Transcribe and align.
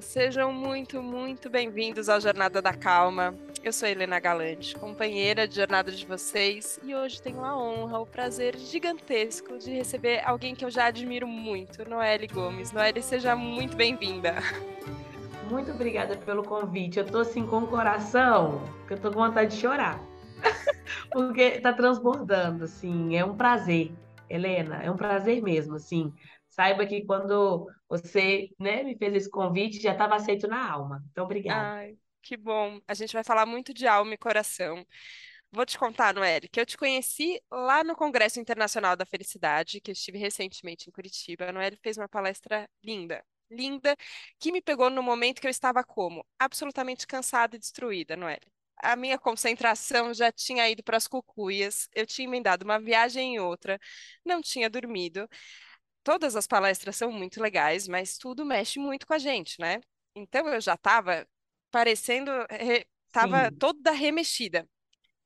sejam 0.00 0.52
muito, 0.52 1.02
muito 1.02 1.50
bem-vindos 1.50 2.08
ao 2.08 2.20
Jornada 2.20 2.62
da 2.62 2.72
Calma. 2.72 3.34
Eu 3.62 3.72
sou 3.72 3.86
Helena 3.86 4.18
Galante, 4.18 4.74
companheira 4.74 5.46
de 5.46 5.56
jornada 5.56 5.92
de 5.92 6.06
vocês, 6.06 6.80
e 6.82 6.94
hoje 6.94 7.20
tenho 7.20 7.44
a 7.44 7.56
honra, 7.56 7.98
o 7.98 8.06
prazer 8.06 8.56
gigantesco 8.56 9.58
de 9.58 9.70
receber 9.70 10.22
alguém 10.24 10.54
que 10.54 10.64
eu 10.64 10.70
já 10.70 10.86
admiro 10.86 11.26
muito, 11.26 11.86
Noelle 11.88 12.26
Gomes. 12.26 12.72
Noelle, 12.72 13.02
seja 13.02 13.36
muito 13.36 13.76
bem-vinda. 13.76 14.36
Muito 15.50 15.70
obrigada 15.70 16.16
pelo 16.16 16.42
convite. 16.42 16.98
Eu 16.98 17.04
tô 17.04 17.18
assim 17.18 17.46
com 17.46 17.58
o 17.58 17.66
coração, 17.66 18.62
que 18.86 18.94
eu 18.94 18.98
tô 18.98 19.10
com 19.10 19.20
vontade 19.20 19.54
de 19.54 19.60
chorar. 19.60 20.00
Porque 21.12 21.60
tá 21.60 21.72
transbordando, 21.72 22.64
assim, 22.64 23.16
é 23.16 23.24
um 23.24 23.36
prazer. 23.36 23.92
Helena, 24.30 24.80
é 24.82 24.90
um 24.90 24.96
prazer 24.96 25.42
mesmo, 25.42 25.74
assim, 25.74 26.14
saiba 26.60 26.86
que 26.86 27.06
quando 27.06 27.66
você 27.88 28.50
né, 28.58 28.82
me 28.82 28.94
fez 28.98 29.14
esse 29.14 29.30
convite, 29.30 29.80
já 29.80 29.92
estava 29.92 30.14
aceito 30.14 30.46
na 30.46 30.70
alma. 30.70 31.02
Então, 31.10 31.24
obrigada. 31.24 31.76
Ai, 31.76 31.96
que 32.22 32.36
bom. 32.36 32.78
A 32.86 32.92
gente 32.92 33.14
vai 33.14 33.24
falar 33.24 33.46
muito 33.46 33.72
de 33.72 33.86
alma 33.86 34.12
e 34.12 34.18
coração. 34.18 34.84
Vou 35.50 35.64
te 35.64 35.78
contar, 35.78 36.12
Noelle, 36.12 36.48
que 36.48 36.60
eu 36.60 36.66
te 36.66 36.76
conheci 36.76 37.40
lá 37.50 37.82
no 37.82 37.96
Congresso 37.96 38.38
Internacional 38.38 38.94
da 38.94 39.06
Felicidade, 39.06 39.80
que 39.80 39.90
eu 39.90 39.94
estive 39.94 40.18
recentemente 40.18 40.88
em 40.88 40.92
Curitiba. 40.92 41.48
A 41.48 41.52
Noelle 41.52 41.78
fez 41.82 41.96
uma 41.96 42.08
palestra 42.08 42.68
linda, 42.84 43.24
linda, 43.50 43.96
que 44.38 44.52
me 44.52 44.60
pegou 44.60 44.90
no 44.90 45.02
momento 45.02 45.40
que 45.40 45.46
eu 45.46 45.50
estava 45.50 45.82
como? 45.82 46.24
Absolutamente 46.38 47.06
cansada 47.06 47.56
e 47.56 47.58
destruída, 47.58 48.16
Noelle. 48.16 48.46
A 48.82 48.96
minha 48.96 49.18
concentração 49.18 50.12
já 50.14 50.30
tinha 50.30 50.68
ido 50.68 50.82
para 50.82 50.96
as 50.96 51.06
cucuias, 51.06 51.88
eu 51.94 52.06
tinha 52.06 52.28
emendado 52.28 52.64
uma 52.64 52.78
viagem 52.78 53.34
em 53.34 53.40
outra, 53.40 53.78
não 54.24 54.40
tinha 54.40 54.70
dormido 54.70 55.28
todas 56.02 56.36
as 56.36 56.46
palestras 56.46 56.96
são 56.96 57.12
muito 57.12 57.40
legais, 57.40 57.88
mas 57.88 58.18
tudo 58.18 58.44
mexe 58.44 58.78
muito 58.78 59.06
com 59.06 59.14
a 59.14 59.18
gente, 59.18 59.60
né? 59.60 59.80
Então 60.14 60.48
eu 60.48 60.60
já 60.60 60.74
estava 60.74 61.26
parecendo, 61.70 62.30
estava 63.06 63.48
Sim. 63.48 63.56
toda 63.58 63.90
remexida. 63.92 64.68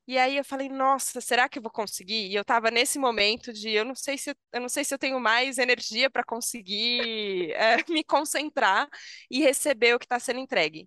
E 0.07 0.19
aí 0.19 0.37
eu 0.37 0.45
falei, 0.45 0.69
nossa, 0.69 1.21
será 1.21 1.49
que 1.49 1.59
eu 1.59 1.63
vou 1.63 1.71
conseguir? 1.71 2.29
E 2.29 2.35
eu 2.35 2.43
estava 2.43 2.71
nesse 2.71 2.99
momento 2.99 3.53
de 3.53 3.71
eu 3.71 3.85
não 3.87 3.95
sei 3.95 4.19
se 4.19 4.37
eu 4.53 4.61
não 4.61 4.69
sei 4.69 4.85
se 4.85 4.93
eu 4.93 4.99
tenho 4.99 5.19
mais 5.19 5.57
energia 5.57 6.11
para 6.11 6.23
conseguir 6.23 7.53
é, 7.53 7.77
me 7.89 8.05
concentrar 8.05 8.89
e 9.31 9.41
receber 9.41 9.95
o 9.95 9.99
que 9.99 10.05
está 10.05 10.19
sendo 10.21 10.41
entregue. 10.41 10.87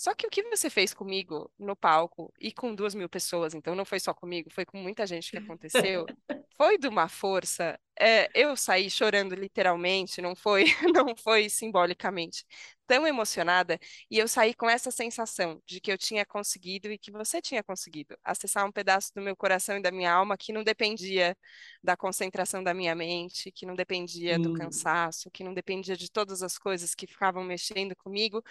Só 0.00 0.14
que 0.14 0.26
o 0.26 0.30
que 0.30 0.42
você 0.44 0.70
fez 0.70 0.94
comigo 0.94 1.52
no 1.58 1.76
palco 1.76 2.32
e 2.40 2.50
com 2.50 2.74
duas 2.74 2.94
mil 2.94 3.06
pessoas, 3.06 3.52
então 3.52 3.74
não 3.74 3.84
foi 3.84 4.00
só 4.00 4.14
comigo, 4.14 4.48
foi 4.50 4.64
com 4.64 4.78
muita 4.78 5.06
gente 5.06 5.30
que 5.30 5.36
aconteceu, 5.36 6.06
foi 6.56 6.78
de 6.78 6.88
uma 6.88 7.06
força. 7.06 7.78
É, 7.98 8.30
eu 8.34 8.56
saí 8.56 8.88
chorando 8.88 9.34
literalmente, 9.34 10.22
não 10.22 10.34
foi, 10.34 10.64
não 10.96 11.14
foi 11.14 11.50
simbolicamente, 11.50 12.46
tão 12.86 13.06
emocionada 13.06 13.78
e 14.10 14.18
eu 14.18 14.26
saí 14.26 14.54
com 14.54 14.70
essa 14.70 14.90
sensação 14.90 15.62
de 15.66 15.82
que 15.82 15.92
eu 15.92 15.98
tinha 15.98 16.24
conseguido 16.24 16.90
e 16.90 16.96
que 16.96 17.10
você 17.10 17.42
tinha 17.42 17.62
conseguido 17.62 18.16
acessar 18.24 18.66
um 18.66 18.72
pedaço 18.72 19.12
do 19.14 19.20
meu 19.20 19.36
coração 19.36 19.76
e 19.76 19.82
da 19.82 19.90
minha 19.92 20.10
alma 20.10 20.34
que 20.34 20.50
não 20.50 20.64
dependia 20.64 21.36
da 21.84 21.94
concentração 21.94 22.64
da 22.64 22.72
minha 22.72 22.94
mente, 22.94 23.52
que 23.52 23.66
não 23.66 23.74
dependia 23.74 24.38
do 24.38 24.54
cansaço, 24.54 25.30
que 25.30 25.44
não 25.44 25.52
dependia 25.52 25.94
de 25.94 26.10
todas 26.10 26.42
as 26.42 26.56
coisas 26.56 26.94
que 26.94 27.06
ficavam 27.06 27.44
mexendo 27.44 27.94
comigo 27.96 28.42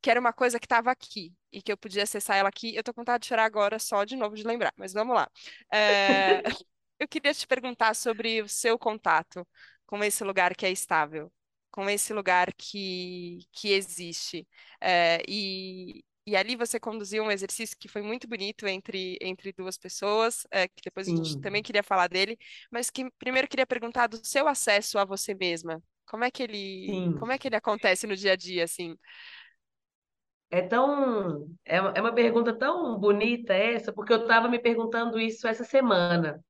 que 0.00 0.10
era 0.10 0.20
uma 0.20 0.32
coisa 0.32 0.58
que 0.58 0.66
estava 0.66 0.90
aqui 0.90 1.32
e 1.52 1.62
que 1.62 1.72
eu 1.72 1.76
podia 1.76 2.02
acessar 2.02 2.36
ela 2.36 2.48
aqui. 2.48 2.74
Eu 2.74 2.82
tô 2.82 2.92
com 2.94 3.00
vontade 3.00 3.22
de 3.22 3.28
chorar 3.28 3.44
agora 3.44 3.78
só 3.78 4.04
de 4.04 4.16
novo 4.16 4.36
de 4.36 4.44
lembrar, 4.44 4.72
mas 4.76 4.92
vamos 4.92 5.14
lá. 5.14 5.28
É... 5.72 6.42
eu 6.98 7.08
queria 7.08 7.32
te 7.34 7.46
perguntar 7.46 7.94
sobre 7.94 8.42
o 8.42 8.48
seu 8.48 8.78
contato 8.78 9.46
com 9.86 10.02
esse 10.04 10.22
lugar 10.24 10.54
que 10.54 10.66
é 10.66 10.70
estável, 10.70 11.32
com 11.70 11.88
esse 11.88 12.12
lugar 12.12 12.52
que, 12.54 13.38
que 13.52 13.72
existe. 13.72 14.46
É, 14.80 15.22
e, 15.26 16.04
e 16.26 16.36
ali 16.36 16.56
você 16.56 16.78
conduziu 16.78 17.24
um 17.24 17.30
exercício 17.30 17.76
que 17.78 17.88
foi 17.88 18.02
muito 18.02 18.28
bonito 18.28 18.66
entre, 18.66 19.16
entre 19.20 19.52
duas 19.52 19.78
pessoas, 19.78 20.46
é, 20.50 20.68
que 20.68 20.82
depois 20.84 21.06
Sim. 21.06 21.14
a 21.14 21.16
gente 21.24 21.40
também 21.40 21.62
queria 21.62 21.82
falar 21.82 22.08
dele, 22.08 22.36
mas 22.70 22.90
que 22.90 23.10
primeiro 23.18 23.48
queria 23.48 23.66
perguntar 23.66 24.06
do 24.08 24.20
seu 24.24 24.46
acesso 24.46 24.98
a 24.98 25.04
você 25.04 25.34
mesma. 25.34 25.82
Como 26.06 26.24
é 26.24 26.30
que 26.30 26.42
ele, 26.42 27.14
como 27.18 27.32
é 27.32 27.38
que 27.38 27.48
ele 27.48 27.56
acontece 27.56 28.06
no 28.06 28.16
dia 28.16 28.32
a 28.32 28.36
dia, 28.36 28.64
assim? 28.64 28.96
É 30.50 30.62
tão, 30.62 31.46
é, 31.64 31.76
é 31.76 32.00
uma 32.00 32.14
pergunta 32.14 32.56
tão 32.56 32.98
bonita 32.98 33.52
essa, 33.52 33.92
porque 33.92 34.12
eu 34.12 34.22
estava 34.22 34.48
me 34.48 34.58
perguntando 34.58 35.20
isso 35.20 35.46
essa 35.46 35.64
semana, 35.64 36.42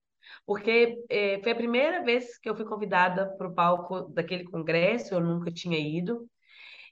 porque 0.46 0.96
é, 1.08 1.40
foi 1.42 1.52
a 1.52 1.56
primeira 1.56 2.04
vez 2.04 2.38
que 2.38 2.48
eu 2.48 2.54
fui 2.56 2.64
convidada 2.64 3.34
para 3.36 3.48
o 3.48 3.54
palco 3.54 4.02
daquele 4.10 4.44
congresso, 4.44 5.14
eu 5.14 5.20
nunca 5.20 5.50
tinha 5.50 5.78
ido, 5.78 6.28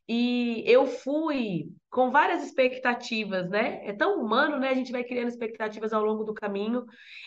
e 0.09 0.63
eu 0.67 0.87
fui 0.87 1.69
com 1.91 2.11
várias 2.11 2.45
expectativas, 2.45 3.49
né? 3.51 3.85
É 3.87 3.93
tão 3.93 4.21
humano, 4.21 4.59
né? 4.59 4.69
A 4.69 4.75
gente 4.75 4.93
vai 4.93 5.03
criando 5.03 5.29
expectativas 5.29 5.93
ao 5.93 6.05
longo 6.05 6.23
do 6.25 6.33
caminho. 6.35 6.85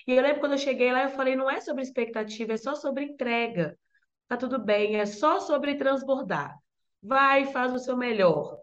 E 0.07 0.13
eu 0.13 0.21
lembro 0.23 0.39
quando 0.39 0.53
eu 0.53 0.57
cheguei 0.57 0.91
lá, 0.91 1.03
eu 1.03 1.09
falei, 1.09 1.35
não 1.35 1.49
é 1.49 1.59
sobre 1.59 1.83
expectativa, 1.83 2.53
é 2.53 2.57
só 2.57 2.75
sobre 2.75 3.03
entrega. 3.03 3.77
Tá 4.27 4.37
tudo 4.37 4.59
bem, 4.59 4.95
é 4.97 5.05
só 5.05 5.39
sobre 5.41 5.75
transbordar. 5.75 6.55
Vai, 7.01 7.45
faz 7.45 7.73
o 7.73 7.79
seu 7.79 7.97
melhor. 7.97 8.57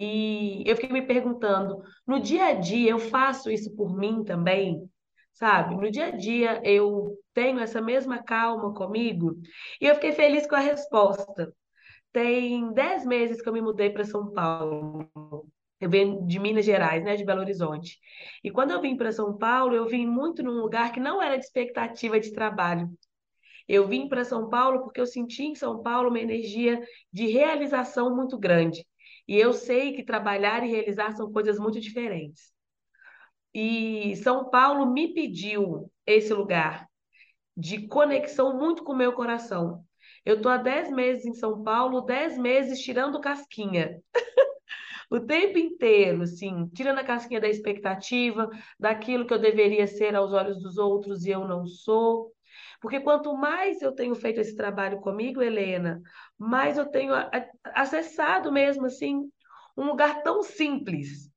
E 0.00 0.62
eu 0.66 0.76
fiquei 0.76 0.90
me 0.92 1.02
perguntando, 1.06 1.82
no 2.06 2.20
dia 2.20 2.46
a 2.46 2.54
dia 2.54 2.90
eu 2.90 2.98
faço 2.98 3.50
isso 3.50 3.74
por 3.76 3.96
mim 3.96 4.24
também? 4.24 4.88
Sabe? 5.32 5.76
No 5.76 5.90
dia 5.90 6.06
a 6.06 6.10
dia 6.10 6.60
eu 6.64 7.18
tenho 7.34 7.58
essa 7.60 7.80
mesma 7.80 8.22
calma 8.22 8.74
comigo? 8.74 9.36
E 9.80 9.86
eu 9.86 9.94
fiquei 9.94 10.12
feliz 10.12 10.46
com 10.46 10.54
a 10.54 10.60
resposta. 10.60 11.52
Tem 12.12 12.72
dez 12.72 13.06
meses 13.06 13.42
que 13.42 13.48
eu 13.48 13.52
me 13.52 13.60
mudei 13.62 13.90
para 13.90 14.04
São 14.04 14.32
Paulo. 14.32 15.08
Eu 15.80 15.90
venho 15.90 16.26
de 16.26 16.38
Minas 16.38 16.64
Gerais, 16.64 17.02
né, 17.04 17.16
de 17.16 17.24
Belo 17.24 17.40
Horizonte. 17.40 17.98
E 18.44 18.50
quando 18.50 18.70
eu 18.70 18.80
vim 18.80 18.96
para 18.96 19.12
São 19.12 19.36
Paulo, 19.36 19.74
eu 19.74 19.86
vim 19.88 20.06
muito 20.06 20.42
num 20.42 20.52
lugar 20.52 20.92
que 20.92 21.00
não 21.00 21.20
era 21.22 21.36
de 21.36 21.44
expectativa 21.44 22.20
de 22.20 22.32
trabalho. 22.32 22.88
Eu 23.68 23.86
vim 23.88 24.08
para 24.08 24.24
São 24.24 24.48
Paulo 24.48 24.82
porque 24.82 25.00
eu 25.00 25.06
senti 25.06 25.44
em 25.44 25.54
São 25.54 25.82
Paulo 25.82 26.08
uma 26.10 26.20
energia 26.20 26.80
de 27.12 27.26
realização 27.26 28.14
muito 28.14 28.38
grande. 28.38 28.86
E 29.26 29.36
eu 29.36 29.52
sei 29.52 29.92
que 29.94 30.04
trabalhar 30.04 30.64
e 30.64 30.70
realizar 30.70 31.12
são 31.12 31.32
coisas 31.32 31.58
muito 31.58 31.80
diferentes. 31.80 32.52
E 33.54 34.16
São 34.16 34.48
Paulo 34.50 34.92
me 34.92 35.12
pediu 35.12 35.90
esse 36.06 36.32
lugar 36.32 36.88
de 37.56 37.86
conexão 37.86 38.58
muito 38.58 38.82
com 38.82 38.92
o 38.92 38.96
meu 38.96 39.12
coração. 39.12 39.84
Eu 40.24 40.36
estou 40.36 40.50
há 40.50 40.56
10 40.56 40.90
meses 40.90 41.26
em 41.26 41.34
São 41.34 41.62
Paulo, 41.62 42.00
10 42.02 42.38
meses 42.38 42.80
tirando 42.80 43.20
casquinha. 43.20 44.00
o 45.10 45.20
tempo 45.20 45.58
inteiro, 45.58 46.22
assim, 46.22 46.66
tirando 46.68 46.98
a 46.98 47.04
casquinha 47.04 47.40
da 47.40 47.48
expectativa, 47.48 48.48
daquilo 48.78 49.26
que 49.26 49.34
eu 49.34 49.38
deveria 49.38 49.86
ser 49.86 50.14
aos 50.14 50.32
olhos 50.32 50.62
dos 50.62 50.78
outros 50.78 51.24
e 51.26 51.30
eu 51.30 51.46
não 51.46 51.66
sou. 51.66 52.32
Porque 52.82 52.98
quanto 52.98 53.32
mais 53.36 53.80
eu 53.80 53.92
tenho 53.94 54.14
feito 54.16 54.40
esse 54.40 54.56
trabalho 54.56 55.00
comigo, 55.00 55.40
Helena, 55.40 56.02
mais 56.36 56.76
eu 56.76 56.90
tenho 56.90 57.12
acessado 57.62 58.50
mesmo 58.50 58.86
assim 58.86 59.30
um 59.76 59.84
lugar 59.84 60.22
tão 60.24 60.42
simples. 60.42 61.30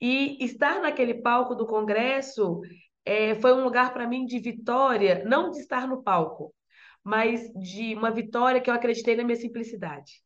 E 0.00 0.42
estar 0.44 0.80
naquele 0.80 1.14
palco 1.14 1.56
do 1.56 1.66
congresso 1.66 2.60
é, 3.04 3.34
foi 3.34 3.52
um 3.52 3.64
lugar 3.64 3.92
para 3.92 4.06
mim 4.06 4.24
de 4.24 4.38
vitória, 4.38 5.24
não 5.24 5.50
de 5.50 5.58
estar 5.58 5.88
no 5.88 6.04
palco, 6.04 6.54
mas 7.02 7.52
de 7.54 7.94
uma 7.96 8.12
vitória 8.12 8.60
que 8.60 8.70
eu 8.70 8.74
acreditei 8.74 9.16
na 9.16 9.24
minha 9.24 9.36
simplicidade. 9.36 10.22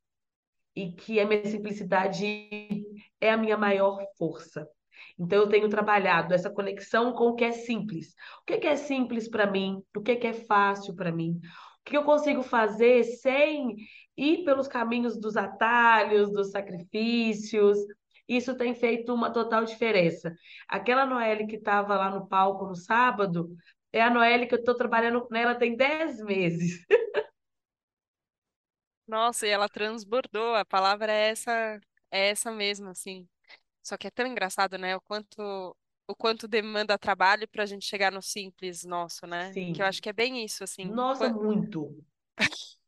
E 0.76 0.92
que 0.92 1.18
a 1.18 1.26
minha 1.26 1.44
simplicidade 1.46 2.84
é 3.18 3.30
a 3.30 3.36
minha 3.36 3.56
maior 3.56 3.98
força. 4.18 4.68
Então, 5.18 5.38
eu 5.38 5.48
tenho 5.48 5.68
trabalhado 5.68 6.34
essa 6.34 6.50
conexão 6.50 7.12
com 7.12 7.28
o 7.28 7.34
que 7.34 7.44
é 7.44 7.52
simples. 7.52 8.14
O 8.42 8.44
que 8.44 8.66
é 8.66 8.76
simples 8.76 9.28
para 9.28 9.50
mim? 9.50 9.82
O 9.96 10.00
que 10.00 10.26
é 10.26 10.32
fácil 10.32 10.94
para 10.94 11.12
mim? 11.12 11.40
O 11.80 11.84
que 11.90 11.96
eu 11.96 12.04
consigo 12.04 12.42
fazer 12.42 13.04
sem 13.04 13.76
ir 14.16 14.44
pelos 14.44 14.68
caminhos 14.68 15.18
dos 15.18 15.36
atalhos, 15.36 16.30
dos 16.32 16.50
sacrifícios? 16.50 17.78
Isso 18.28 18.54
tem 18.56 18.74
feito 18.74 19.14
uma 19.14 19.32
total 19.32 19.64
diferença. 19.64 20.34
Aquela 20.68 21.06
Noelle 21.06 21.46
que 21.46 21.56
estava 21.56 21.96
lá 21.96 22.10
no 22.10 22.28
palco 22.28 22.66
no 22.66 22.76
sábado, 22.76 23.48
é 23.92 24.02
a 24.02 24.10
Noelle 24.10 24.46
que 24.46 24.54
eu 24.54 24.58
estou 24.58 24.74
trabalhando 24.74 25.26
nela 25.30 25.54
tem 25.54 25.74
10 25.76 26.20
meses. 26.22 26.84
Nossa, 29.06 29.46
e 29.46 29.50
ela 29.50 29.68
transbordou, 29.68 30.54
a 30.54 30.64
palavra 30.64 31.10
é 31.10 31.30
essa, 31.30 31.80
é 32.10 32.28
essa 32.28 32.50
mesmo, 32.52 32.90
assim. 32.90 33.26
Só 33.88 33.96
que 33.96 34.06
é 34.06 34.10
tão 34.10 34.26
engraçado, 34.26 34.76
né? 34.76 34.96
O 34.96 35.00
quanto 35.00 35.76
o 36.10 36.16
quanto 36.16 36.48
demanda 36.48 36.98
trabalho 36.98 37.46
para 37.46 37.62
a 37.64 37.66
gente 37.66 37.84
chegar 37.84 38.10
no 38.10 38.22
simples 38.22 38.82
nosso, 38.82 39.26
né? 39.26 39.52
Sim. 39.52 39.72
Que 39.74 39.82
eu 39.82 39.86
acho 39.86 40.00
que 40.00 40.08
é 40.08 40.12
bem 40.12 40.42
isso, 40.42 40.64
assim. 40.64 40.84
Nossa, 40.86 41.28
muito. 41.30 42.04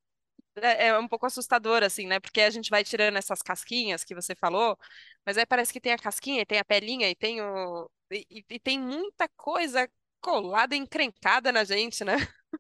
É, 0.57 0.89
é 0.89 0.99
um 0.99 1.07
pouco 1.07 1.25
assustador, 1.25 1.83
assim, 1.83 2.07
né? 2.07 2.19
Porque 2.19 2.41
a 2.41 2.51
gente 2.51 2.71
vai 2.71 2.83
tirando 2.83 3.17
essas 3.17 3.41
casquinhas 3.41 4.05
que 4.05 4.15
você 4.15 4.35
falou, 4.35 4.77
mas 5.25 5.39
aí 5.39 5.47
parece 5.47 5.73
que 5.73 5.81
tem 5.81 5.93
a 5.93 5.97
casquinha, 5.97 6.43
e 6.43 6.45
tem 6.45 6.59
a 6.59 6.65
pelinha, 6.65 7.09
e 7.09 7.15
tem 7.15 7.41
o... 7.41 7.89
E, 8.11 8.45
e 8.51 8.59
tem 8.59 8.79
muita 8.79 9.29
coisa 9.37 9.89
colada, 10.21 10.75
encrencada 10.75 11.53
na 11.53 11.63
gente, 11.65 12.05
né? 12.05 12.17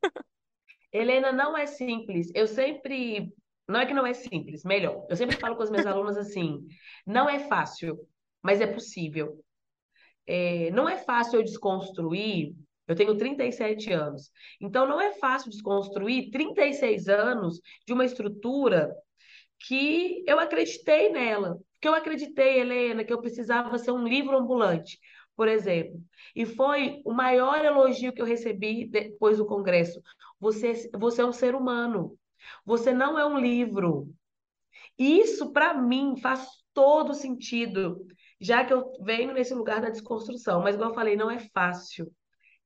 Helena, 0.92 1.32
não 1.32 1.58
é 1.58 1.66
simples. 1.66 2.30
Eu 2.34 2.46
sempre 2.46 3.34
Não 3.68 3.80
é 3.80 3.86
que 3.86 3.94
não 3.94 4.06
é 4.06 4.14
simples, 4.14 4.64
melhor. 4.64 5.06
Eu 5.10 5.16
sempre 5.16 5.36
falo 5.36 5.56
com 5.56 5.62
as 5.62 5.70
minhas 5.70 5.86
alunas 5.86 6.16
assim: 6.16 6.66
não 7.06 7.28
é 7.28 7.40
fácil, 7.48 7.98
mas 8.42 8.60
é 8.60 8.66
possível. 8.66 9.42
É, 10.26 10.70
não 10.70 10.88
é 10.88 10.96
fácil 10.98 11.40
eu 11.40 11.44
desconstruir. 11.44 12.54
Eu 12.86 12.96
tenho 12.96 13.16
37 13.16 13.92
anos. 13.92 14.30
Então, 14.60 14.86
não 14.86 15.00
é 15.00 15.12
fácil 15.12 15.50
desconstruir 15.50 16.30
36 16.30 17.08
anos 17.08 17.60
de 17.86 17.92
uma 17.92 18.04
estrutura 18.04 18.94
que 19.60 20.24
eu 20.26 20.38
acreditei 20.40 21.10
nela. 21.10 21.58
Que 21.80 21.88
eu 21.88 21.94
acreditei, 21.94 22.60
Helena, 22.60 23.04
que 23.04 23.12
eu 23.12 23.20
precisava 23.20 23.78
ser 23.78 23.92
um 23.92 24.06
livro 24.06 24.36
ambulante, 24.36 24.98
por 25.36 25.48
exemplo. 25.48 26.00
E 26.34 26.44
foi 26.44 27.00
o 27.04 27.12
maior 27.12 27.64
elogio 27.64 28.12
que 28.12 28.20
eu 28.20 28.26
recebi 28.26 28.86
depois 28.86 29.38
do 29.38 29.46
congresso. 29.46 30.00
Você, 30.38 30.90
você 30.92 31.22
é 31.22 31.26
um 31.26 31.32
ser 31.32 31.54
humano. 31.54 32.16
Você 32.64 32.92
não 32.92 33.18
é 33.18 33.24
um 33.24 33.38
livro. 33.38 34.12
Isso, 34.98 35.52
para 35.52 35.74
mim, 35.74 36.16
faz 36.20 36.46
todo 36.74 37.14
sentido, 37.14 38.06
já 38.40 38.64
que 38.64 38.72
eu 38.72 38.92
venho 39.02 39.32
nesse 39.32 39.54
lugar 39.54 39.80
da 39.80 39.90
desconstrução. 39.90 40.62
Mas, 40.62 40.74
igual 40.74 40.90
eu 40.90 40.94
falei, 40.94 41.16
não 41.16 41.30
é 41.30 41.38
fácil, 41.52 42.10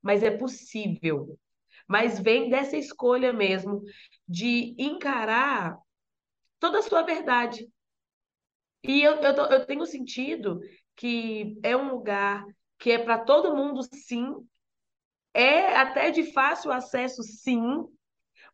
mas 0.01 0.23
é 0.23 0.31
possível. 0.31 1.39
Mas 1.87 2.19
vem 2.21 2.49
dessa 2.49 2.77
escolha 2.77 3.33
mesmo 3.33 3.83
de 4.27 4.75
encarar 4.79 5.77
toda 6.59 6.79
a 6.79 6.83
sua 6.83 7.03
verdade. 7.03 7.69
E 8.83 9.03
eu, 9.03 9.17
eu, 9.17 9.35
eu 9.35 9.67
tenho 9.67 9.85
sentido 9.87 10.61
que 10.97 11.59
é 11.63 11.77
um 11.77 11.91
lugar 11.91 12.45
que 12.79 12.93
é 12.93 12.99
para 12.99 13.19
todo 13.19 13.57
mundo, 13.57 13.83
sim. 13.83 14.35
É 15.33 15.77
até 15.77 16.11
de 16.11 16.33
fácil 16.33 16.71
acesso, 16.71 17.23
sim. 17.23 17.61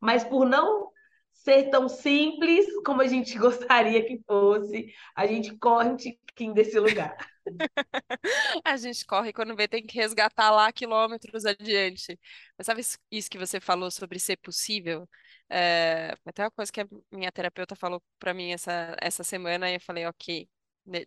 Mas 0.00 0.24
por 0.24 0.46
não 0.46 0.90
ser 1.42 1.70
tão 1.70 1.88
simples 1.88 2.66
como 2.84 3.02
a 3.02 3.06
gente 3.06 3.36
gostaria 3.38 4.04
que 4.04 4.22
fosse, 4.26 4.92
a 5.14 5.26
gente 5.26 5.56
corre 5.56 5.88
um 5.90 5.96
tiquinho 5.96 6.54
desse 6.54 6.78
lugar. 6.78 7.16
A 8.64 8.76
gente 8.76 9.04
corre 9.06 9.32
quando 9.32 9.56
vê, 9.56 9.66
tem 9.66 9.84
que 9.84 9.96
resgatar 9.96 10.50
lá 10.50 10.70
quilômetros 10.72 11.44
adiante. 11.44 12.18
Mas 12.56 12.66
sabe 12.66 12.82
isso 13.10 13.30
que 13.30 13.38
você 13.38 13.60
falou 13.60 13.90
sobre 13.90 14.18
ser 14.18 14.36
possível? 14.36 15.08
É, 15.48 16.14
até 16.24 16.44
uma 16.44 16.50
coisa 16.50 16.70
que 16.70 16.80
a 16.80 16.86
minha 17.10 17.32
terapeuta 17.32 17.74
falou 17.74 18.02
para 18.18 18.34
mim 18.34 18.52
essa, 18.52 18.94
essa 19.00 19.24
semana, 19.24 19.70
e 19.70 19.74
eu 19.74 19.80
falei, 19.80 20.06
ok, 20.06 20.48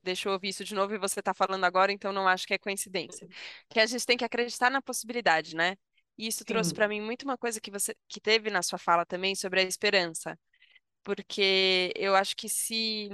deixa 0.04 0.28
eu 0.28 0.34
ouvir 0.34 0.50
isso 0.50 0.64
de 0.64 0.76
novo 0.76 0.94
e 0.94 0.98
você 0.98 1.20
está 1.20 1.34
falando 1.34 1.64
agora, 1.64 1.92
então 1.92 2.12
não 2.12 2.28
acho 2.28 2.46
que 2.48 2.54
é 2.54 2.58
coincidência. 2.58 3.28
Que 3.70 3.80
a 3.80 3.86
gente 3.86 4.06
tem 4.06 4.18
que 4.18 4.26
acreditar 4.26 4.70
na 4.70 4.82
possibilidade, 4.82 5.56
né? 5.56 5.78
E 6.18 6.28
isso 6.28 6.46
trouxe 6.46 6.74
para 6.74 6.88
mim 6.88 7.02
muito 7.02 7.24
uma 7.24 7.38
coisa 7.38 7.60
que 7.60 7.72
você 7.72 7.96
que 8.08 8.20
teve 8.22 8.50
na 8.50 8.62
sua 8.62 8.78
fala 8.80 9.06
também 9.06 9.36
sobre 9.36 9.62
a 9.62 9.64
esperança. 9.64 10.38
Porque 11.04 11.92
eu 11.96 12.16
acho 12.16 12.36
que 12.36 12.50
se 12.50 13.10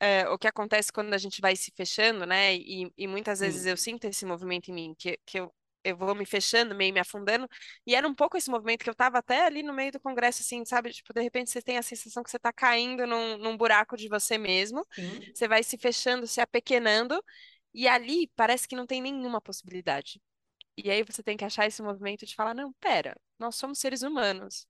é, 0.00 0.28
o 0.28 0.38
que 0.38 0.48
acontece 0.48 0.92
quando 0.92 1.12
a 1.14 1.18
gente 1.18 1.40
vai 1.40 1.54
se 1.54 1.70
fechando, 1.76 2.26
né? 2.26 2.54
E, 2.56 2.90
e 2.96 3.06
muitas 3.06 3.40
vezes 3.40 3.62
Sim. 3.64 3.70
eu 3.70 3.76
sinto 3.76 4.06
esse 4.06 4.24
movimento 4.24 4.70
em 4.70 4.74
mim, 4.74 4.94
que, 4.98 5.18
que 5.26 5.38
eu, 5.38 5.54
eu 5.84 5.96
vou 5.96 6.14
me 6.14 6.24
fechando, 6.24 6.74
meio 6.74 6.92
me 6.92 7.00
afundando, 7.00 7.46
e 7.86 7.94
era 7.94 8.08
um 8.08 8.14
pouco 8.14 8.36
esse 8.36 8.50
movimento 8.50 8.82
que 8.82 8.90
eu 8.90 8.94
tava 8.94 9.18
até 9.18 9.44
ali 9.44 9.62
no 9.62 9.74
meio 9.74 9.92
do 9.92 10.00
congresso, 10.00 10.42
assim, 10.42 10.64
sabe? 10.64 10.90
Tipo, 10.92 11.12
de 11.12 11.20
repente 11.22 11.50
você 11.50 11.60
tem 11.62 11.76
a 11.76 11.82
sensação 11.82 12.22
que 12.22 12.30
você 12.30 12.38
tá 12.38 12.52
caindo 12.52 13.06
num, 13.06 13.36
num 13.38 13.56
buraco 13.56 13.96
de 13.96 14.08
você 14.08 14.38
mesmo, 14.38 14.86
Sim. 14.94 15.20
você 15.34 15.46
vai 15.46 15.62
se 15.62 15.76
fechando, 15.76 16.26
se 16.26 16.40
apequenando, 16.40 17.22
e 17.74 17.86
ali 17.86 18.30
parece 18.34 18.66
que 18.66 18.76
não 18.76 18.86
tem 18.86 19.02
nenhuma 19.02 19.40
possibilidade. 19.40 20.20
E 20.84 20.90
aí 20.90 21.02
você 21.02 21.22
tem 21.22 21.36
que 21.36 21.44
achar 21.44 21.66
esse 21.66 21.82
movimento 21.82 22.26
de 22.26 22.34
falar, 22.34 22.54
não, 22.54 22.72
pera, 22.74 23.16
nós 23.38 23.56
somos 23.56 23.78
seres 23.78 24.02
humanos, 24.02 24.66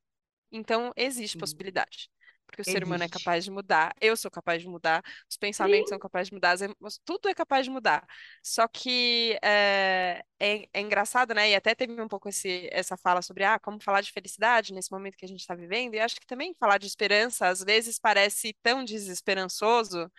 então 0.52 0.92
existe 0.96 1.36
possibilidade 1.38 2.10
porque 2.50 2.62
o 2.62 2.64
ser 2.64 2.84
humano 2.84 3.04
é 3.04 3.06
Existe. 3.06 3.10
capaz 3.10 3.44
de 3.44 3.50
mudar, 3.50 3.94
eu 4.00 4.16
sou 4.16 4.30
capaz 4.30 4.60
de 4.62 4.68
mudar, 4.68 5.02
os 5.30 5.36
pensamentos 5.36 5.88
Sim. 5.88 5.94
são 5.94 5.98
capazes 5.98 6.28
de 6.28 6.34
mudar, 6.34 6.56
tudo 7.04 7.28
é 7.28 7.34
capaz 7.34 7.64
de 7.64 7.70
mudar. 7.70 8.06
Só 8.42 8.66
que 8.68 9.38
é, 9.42 10.22
é, 10.38 10.68
é, 10.72 10.80
engraçado, 10.80 11.34
né? 11.34 11.50
E 11.50 11.54
até 11.54 11.74
teve 11.74 12.00
um 12.00 12.08
pouco 12.08 12.28
esse, 12.28 12.68
essa 12.72 12.96
fala 12.96 13.22
sobre 13.22 13.44
ah, 13.44 13.58
como 13.58 13.82
falar 13.82 14.00
de 14.00 14.12
felicidade 14.12 14.72
nesse 14.72 14.90
momento 14.92 15.16
que 15.16 15.24
a 15.24 15.28
gente 15.28 15.40
está 15.40 15.54
vivendo, 15.54 15.94
e 15.94 16.00
acho 16.00 16.20
que 16.20 16.26
também 16.26 16.54
falar 16.54 16.78
de 16.78 16.86
esperança 16.86 17.48
às 17.48 17.62
vezes 17.62 17.98
parece 17.98 18.54
tão 18.62 18.84
desesperançoso 18.84 20.10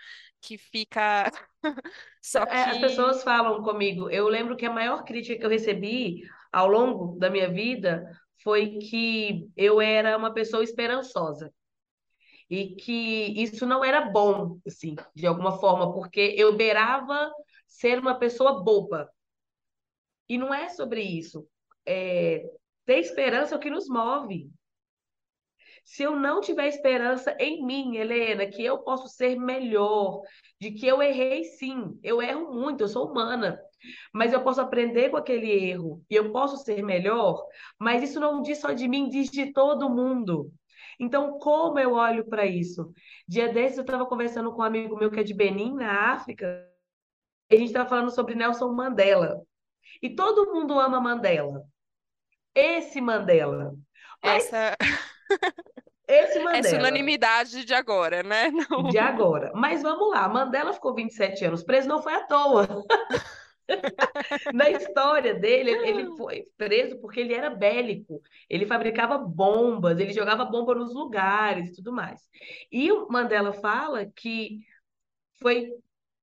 que 0.42 0.58
fica. 0.58 1.32
Só 2.22 2.46
É, 2.46 2.64
As 2.64 2.78
que. 2.78 2.80
pessoas 2.80 3.24
falam 3.24 3.64
comigo. 3.64 4.10
Eu 4.10 4.28
lembro 4.28 4.56
que 4.58 4.66
a 4.66 4.72
maior 4.72 5.04
crítica 5.04 5.40
que 5.40 5.46
eu 5.46 5.50
recebi 5.50 6.22
ao 6.52 6.68
longo 6.68 7.18
da 7.20 7.30
minha 7.30 7.50
vida 7.52 8.06
foi 8.44 8.78
que 8.80 9.50
eu 9.56 9.80
era 9.82 10.18
uma 10.18 10.34
pessoa 10.34 10.64
esperançosa. 10.64 11.54
E 12.52 12.76
que 12.76 13.42
isso 13.42 13.66
não 13.66 13.82
era 13.84 14.02
bom, 14.02 14.60
assim, 14.68 14.98
de 15.16 15.26
alguma 15.26 15.58
forma, 15.58 15.94
porque 15.94 16.36
eu 16.38 16.58
beirava 16.58 17.32
ser 17.66 17.98
uma 17.98 18.20
pessoa 18.20 18.62
boba. 18.62 19.10
E 20.28 20.38
não 20.38 20.54
é 20.54 20.68
sobre 20.68 21.02
isso. 21.02 21.48
É, 21.86 22.44
ter 22.86 23.00
esperança 23.00 23.56
é 23.56 23.58
o 23.58 23.60
que 23.60 23.70
nos 23.70 23.88
move. 23.88 24.52
Se 25.86 26.04
eu 26.04 26.14
não 26.14 26.42
tiver 26.42 26.68
esperança 26.68 27.34
em 27.40 27.66
mim, 27.66 27.96
Helena, 27.96 28.46
que 28.46 28.64
eu 28.64 28.80
posso 28.80 29.08
ser 29.08 29.40
melhor, 29.40 30.22
de 30.60 30.72
que 30.72 30.86
eu 30.86 31.02
errei 31.02 31.46
sim, 31.46 31.98
eu 32.04 32.22
erro 32.22 32.54
muito, 32.54 32.82
eu 32.82 32.88
sou 32.90 33.10
humana, 33.10 33.62
mas 34.14 34.34
eu 34.34 34.44
posso 34.44 34.60
aprender 34.60 35.10
com 35.10 35.16
aquele 35.16 35.50
erro 35.50 36.04
e 36.10 36.16
eu 36.16 36.34
posso 36.34 36.58
ser 36.58 36.84
melhor, 36.84 37.46
mas 37.80 38.04
isso 38.04 38.20
não 38.20 38.42
diz 38.42 38.60
só 38.60 38.74
de 38.74 38.90
mim, 38.90 39.08
diz 39.08 39.30
de 39.30 39.54
todo 39.54 39.90
mundo. 39.90 40.52
Então, 41.00 41.40
como 41.40 41.80
eu 41.80 41.94
olho 41.94 42.26
para 42.28 42.46
isso? 42.46 42.92
Dia 43.28 43.52
desses 43.52 43.78
eu 43.78 43.82
estava 43.82 44.06
conversando 44.06 44.52
com 44.52 44.62
um 44.62 44.66
amigo 44.66 44.98
meu 44.98 45.10
que 45.10 45.20
é 45.20 45.24
de 45.24 45.34
Benin, 45.34 45.76
na 45.76 46.12
África, 46.14 46.68
e 47.50 47.56
a 47.56 47.58
gente 47.58 47.68
estava 47.68 47.90
falando 47.90 48.12
sobre 48.12 48.34
Nelson 48.34 48.72
Mandela. 48.72 49.42
E 50.02 50.10
todo 50.10 50.54
mundo 50.54 50.80
ama 50.80 51.02
Mandela. 51.02 51.64
Esse 52.56 53.02
Mandela. 53.02 53.74
Mas 54.24 54.46
Essa, 54.46 54.78
esse 56.08 56.38
essa 56.38 56.44
Mandela 56.44 56.80
unanimidade 56.80 57.66
de 57.66 57.74
agora, 57.74 58.24
né? 58.24 58.52
Não... 58.70 58.84
de 58.84 58.98
agora. 58.98 59.52
Mas 59.54 59.82
vamos 59.82 60.12
lá, 60.12 60.28
Mandela 60.30 60.74
ficou 60.74 60.96
27 60.96 61.46
anos 61.46 61.64
preso, 61.64 61.88
não 61.88 62.02
foi 62.02 62.14
à 62.14 62.26
toa. 62.26 62.68
Na 64.54 64.70
história 64.70 65.34
dele, 65.34 65.72
ele 65.72 66.06
foi 66.18 66.48
preso 66.58 67.00
porque 67.00 67.20
ele 67.20 67.34
era 67.34 67.50
bélico. 67.50 68.22
Ele 68.50 68.66
fabricava 68.66 69.18
bombas, 69.18 70.00
ele 70.00 70.14
jogava 70.14 70.46
bomba 70.46 70.76
nos 70.76 70.94
lugares 70.94 71.70
e 71.70 71.74
tudo 71.74 71.92
mais. 71.92 72.22
E 72.72 72.92
o 72.92 73.08
Mandela 73.10 73.54
fala 73.54 74.06
que 74.06 74.60
foi 75.40 75.72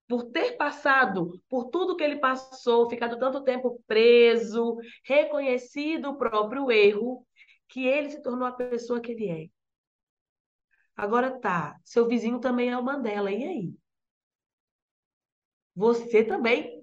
por 0.08 0.24
ter 0.30 0.56
passado 0.56 1.40
por 1.48 1.66
tudo 1.66 1.96
que 1.96 2.02
ele 2.02 2.18
passou, 2.18 2.88
ficado 2.88 3.18
tanto 3.18 3.44
tempo 3.44 3.82
preso, 3.86 4.76
reconhecido 5.04 6.10
o 6.10 6.16
próprio 6.16 6.70
erro, 6.72 7.26
que 7.68 7.86
ele 7.86 8.10
se 8.10 8.22
tornou 8.22 8.48
a 8.48 8.52
pessoa 8.52 9.00
que 9.00 9.12
ele 9.12 9.28
é. 9.28 9.48
Agora 10.96 11.38
tá, 11.38 11.78
seu 11.84 12.08
vizinho 12.08 12.40
também 12.40 12.70
é 12.70 12.78
o 12.78 12.82
Mandela, 12.82 13.30
e 13.30 13.44
aí? 13.44 13.74
Você 15.76 16.24
também 16.24 16.82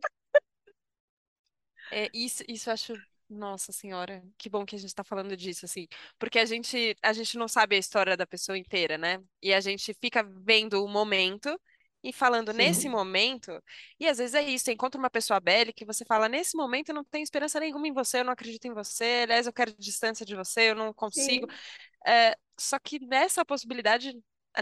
É, 1.91 2.09
isso, 2.13 2.43
isso 2.47 2.69
eu 2.69 2.73
acho. 2.73 3.01
Nossa 3.27 3.71
Senhora, 3.71 4.23
que 4.37 4.47
bom 4.51 4.63
que 4.63 4.75
a 4.75 4.79
gente 4.79 4.89
está 4.89 5.03
falando 5.03 5.35
disso, 5.35 5.65
assim, 5.65 5.87
porque 6.19 6.37
a 6.37 6.45
gente, 6.45 6.95
a 7.01 7.11
gente 7.11 7.39
não 7.39 7.47
sabe 7.47 7.75
a 7.75 7.79
história 7.79 8.15
da 8.15 8.27
pessoa 8.27 8.55
inteira, 8.55 8.99
né? 8.99 9.17
E 9.41 9.51
a 9.51 9.59
gente 9.59 9.95
fica 9.95 10.21
vendo 10.23 10.83
o 10.85 10.87
momento 10.87 11.59
e 12.03 12.13
falando 12.13 12.53
nesse 12.53 12.87
Sim, 12.87 12.87
momento, 12.87 13.51
e 13.99 14.07
às 14.07 14.19
vezes 14.19 14.35
é 14.35 14.43
isso, 14.43 14.65
você 14.65 14.73
encontra 14.73 14.99
uma 14.99 15.09
pessoa 15.09 15.39
bélica 15.39 15.83
e 15.83 15.87
você 15.87 16.05
fala, 16.05 16.29
nesse 16.29 16.55
momento 16.55 16.89
eu 16.89 16.95
não 16.95 17.03
tenho 17.03 17.23
esperança 17.23 17.59
nenhuma 17.59 17.87
em 17.87 17.93
você, 17.93 18.19
eu 18.19 18.25
não 18.25 18.33
acredito 18.33 18.65
em 18.65 18.73
você, 18.75 19.21
aliás, 19.23 19.47
eu 19.47 19.53
quero 19.53 19.73
distância 19.79 20.23
de 20.23 20.35
você, 20.35 20.69
eu 20.69 20.75
não 20.75 20.93
consigo. 20.93 21.47
É, 22.07 22.37
só 22.59 22.79
que 22.79 22.99
nessa 22.99 23.45
possibilidade, 23.45 24.13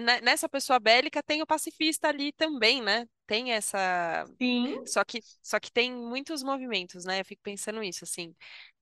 né, 0.02 0.22
nessa 0.22 0.50
pessoa 0.50 0.80
bélica 0.80 1.22
tem 1.24 1.42
o 1.42 1.48
pacifista 1.48 2.08
ali 2.10 2.32
também, 2.34 2.82
né? 2.82 3.08
Tem 3.28 3.52
essa. 3.54 4.26
sim, 4.40 4.78
Só 4.86 5.04
que, 5.06 5.20
só 5.42 5.60
que 5.60 5.72
tem 5.72 5.92
muitos 5.94 6.44
movimentos, 6.44 7.06
né? 7.06 7.22
Eu 7.22 7.26
fico 7.26 7.42
pensando 7.44 7.84
isso, 7.84 8.04
assim, 8.04 8.36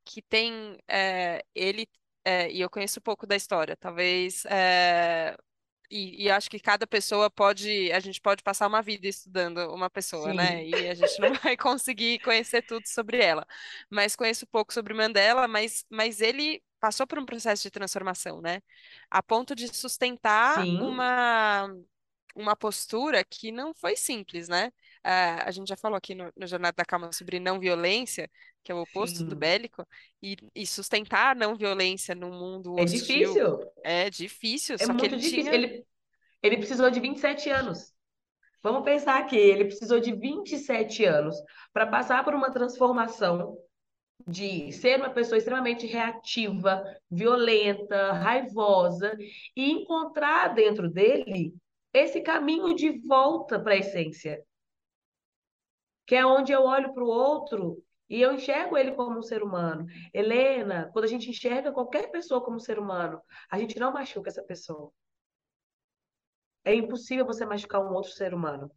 que 0.05 0.21
tem 0.21 0.77
é, 0.87 1.43
ele. 1.55 1.87
é, 2.25 2.51
e 2.51 2.61
eu 2.61 2.69
conheço 2.69 3.01
pouco 3.01 3.27
da 3.27 3.35
história, 3.35 3.77
talvez. 3.77 4.45
é, 4.45 5.35
e, 5.89 6.25
e 6.25 6.31
acho 6.31 6.49
que 6.49 6.59
cada 6.59 6.87
pessoa 6.87 7.29
pode, 7.29 7.91
a 7.91 7.99
gente 7.99 8.21
pode 8.21 8.41
passar 8.43 8.67
uma 8.67 8.81
vida 8.81 9.07
estudando 9.07 9.57
uma 9.73 9.89
pessoa, 9.89 10.33
né? 10.33 10.65
sim, 10.65 10.67
E 10.67 10.87
a 10.87 10.93
gente 10.95 11.19
não 11.21 11.33
vai 11.43 11.57
conseguir 11.57 12.19
conhecer 12.21 12.61
tudo 12.63 12.87
sobre 12.87 13.19
ela. 13.23 13.45
Mas 13.89 14.15
conheço 14.15 14.47
pouco 14.47 14.73
sobre 14.73 14.93
Mandela, 14.93 15.47
mas, 15.47 15.85
mas 15.89 16.21
ele 16.21 16.63
passou 16.79 17.05
por 17.05 17.19
um 17.19 17.25
processo 17.25 17.63
de 17.63 17.71
transformação, 17.71 18.41
né? 18.41 18.61
A 19.09 19.21
ponto 19.21 19.53
de 19.55 19.67
sustentar 19.75 20.65
sim, 20.65 20.79
uma, 20.79 21.67
uma 22.35 22.55
postura 22.55 23.23
que 23.23 23.51
não 23.51 23.73
foi 23.73 23.95
simples, 23.95 24.47
né? 24.47 24.71
Ah, 25.03 25.43
a 25.47 25.51
gente 25.51 25.67
já 25.67 25.77
falou 25.77 25.97
aqui 25.97 26.13
no, 26.15 26.31
no 26.35 26.47
Jornada 26.47 26.75
da 26.77 26.85
Calma 26.85 27.11
sobre 27.11 27.39
não 27.39 27.59
violência, 27.59 28.29
que 28.63 28.71
é 28.71 28.75
o 28.75 28.81
oposto 28.81 29.23
do 29.23 29.31
sim. 29.31 29.37
bélico, 29.37 29.87
e, 30.21 30.37
e 30.55 30.67
sustentar 30.67 31.31
a 31.31 31.35
não 31.35 31.55
violência 31.55 32.13
num 32.15 32.31
mundo 32.31 32.77
É 32.77 32.83
hostil 32.83 32.99
difícil, 33.05 33.59
é 33.83 34.09
difícil, 34.09 34.75
é 34.79 34.87
que 34.87 34.91
muito 34.93 35.15
ele 35.15 35.17
difícil. 35.17 35.41
tinha 35.41 35.53
Ele 35.53 35.85
Ele 36.43 36.57
precisou 36.57 36.89
de 36.89 36.99
27 36.99 37.49
anos. 37.49 37.93
Vamos 38.63 38.83
pensar 38.83 39.19
aqui, 39.19 39.35
ele 39.35 39.65
precisou 39.65 39.99
de 39.99 40.11
27 40.11 41.03
anos 41.05 41.35
para 41.73 41.87
passar 41.87 42.23
por 42.23 42.35
uma 42.35 42.51
transformação 42.51 43.57
de 44.27 44.71
ser 44.71 44.99
uma 44.99 45.09
pessoa 45.09 45.37
extremamente 45.37 45.87
reativa, 45.87 46.83
violenta, 47.09 48.13
raivosa 48.13 49.17
e 49.55 49.71
encontrar 49.71 50.49
dentro 50.49 50.89
dele 50.91 51.55
esse 51.93 52.21
caminho 52.21 52.73
de 52.75 52.99
volta 53.05 53.59
para 53.59 53.73
a 53.73 53.77
essência, 53.77 54.43
que 56.05 56.15
é 56.15 56.25
onde 56.25 56.51
eu 56.51 56.63
olho 56.63 56.93
para 56.93 57.03
o 57.03 57.07
outro 57.07 57.83
e 58.09 58.21
eu 58.21 58.33
enxergo 58.33 58.77
ele 58.77 58.91
como 58.91 59.17
um 59.17 59.21
ser 59.21 59.41
humano. 59.41 59.85
Helena, 60.13 60.89
quando 60.91 61.05
a 61.05 61.07
gente 61.07 61.29
enxerga 61.29 61.71
qualquer 61.71 62.11
pessoa 62.11 62.43
como 62.43 62.57
um 62.57 62.59
ser 62.59 62.77
humano, 62.77 63.21
a 63.49 63.57
gente 63.57 63.79
não 63.79 63.93
machuca 63.93 64.29
essa 64.29 64.43
pessoa. 64.43 64.91
É 66.63 66.75
impossível 66.75 67.25
você 67.25 67.45
machucar 67.45 67.81
um 67.81 67.93
outro 67.93 68.11
ser 68.11 68.33
humano. 68.33 68.69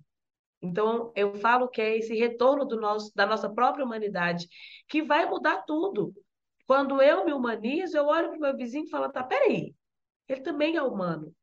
Então, 0.62 1.12
eu 1.14 1.34
falo 1.34 1.68
que 1.68 1.82
é 1.82 1.98
esse 1.98 2.14
retorno 2.14 2.64
do 2.64 2.80
nosso, 2.80 3.12
da 3.14 3.26
nossa 3.26 3.52
própria 3.52 3.84
humanidade 3.84 4.48
que 4.88 5.02
vai 5.02 5.28
mudar 5.28 5.62
tudo. 5.66 6.14
Quando 6.66 7.02
eu 7.02 7.24
me 7.26 7.32
humanizo, 7.32 7.96
eu 7.96 8.06
olho 8.06 8.28
para 8.30 8.38
o 8.38 8.40
meu 8.40 8.56
vizinho 8.56 8.86
e 8.86 8.90
falo, 8.90 9.10
tá, 9.10 9.22
peraí, 9.22 9.74
ele 10.28 10.40
também 10.40 10.76
é 10.76 10.82
humano. 10.82 11.34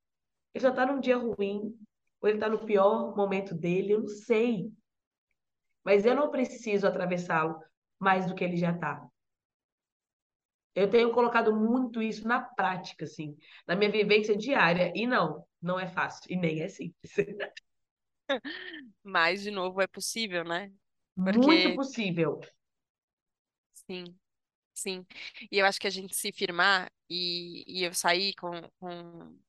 Ele 0.54 0.62
já 0.62 0.70
está 0.70 0.86
num 0.86 1.00
dia 1.00 1.18
ruim, 1.18 1.78
ou 2.22 2.30
ele 2.30 2.38
está 2.38 2.50
no 2.50 2.66
pior 2.66 3.16
momento 3.16 3.56
dele, 3.56 3.94
eu 3.94 4.02
não 4.02 4.08
sei. 4.08 4.72
Mas 5.84 6.06
eu 6.06 6.16
não 6.16 6.30
preciso 6.30 6.88
atravessá-lo 6.88 7.60
mais 8.00 8.26
do 8.26 8.36
que 8.36 8.44
ele 8.44 8.58
já 8.58 8.72
está. 8.72 9.08
Eu 10.74 10.90
tenho 10.90 11.12
colocado 11.12 11.56
muito 11.56 12.02
isso 12.02 12.28
na 12.28 12.42
prática, 12.42 13.06
assim, 13.06 13.38
na 13.68 13.76
minha 13.76 13.92
vivência 13.92 14.38
diária. 14.38 14.92
E 14.96 15.06
não, 15.06 15.46
não 15.62 15.80
é 15.80 15.88
fácil, 15.88 16.24
e 16.30 16.36
nem 16.38 16.62
é 16.62 16.68
simples. 16.70 17.14
Mas, 19.04 19.42
de 19.44 19.52
novo, 19.52 19.82
é 19.82 19.88
possível, 19.88 20.44
né? 20.44 20.72
Muito 21.16 21.72
Porque, 21.72 21.74
possível. 21.74 22.40
sim, 23.74 24.18
sim. 24.74 25.06
E 25.52 25.60
eu 25.60 25.66
acho 25.66 25.80
que 25.80 25.88
a 25.88 25.90
gente 25.92 26.16
se 26.16 26.32
firmar 26.32 26.92
e, 27.10 27.64
e 27.68 27.84
eu 27.84 27.94
sair 27.94 28.34
com, 28.36 28.52
com, 28.80 29.40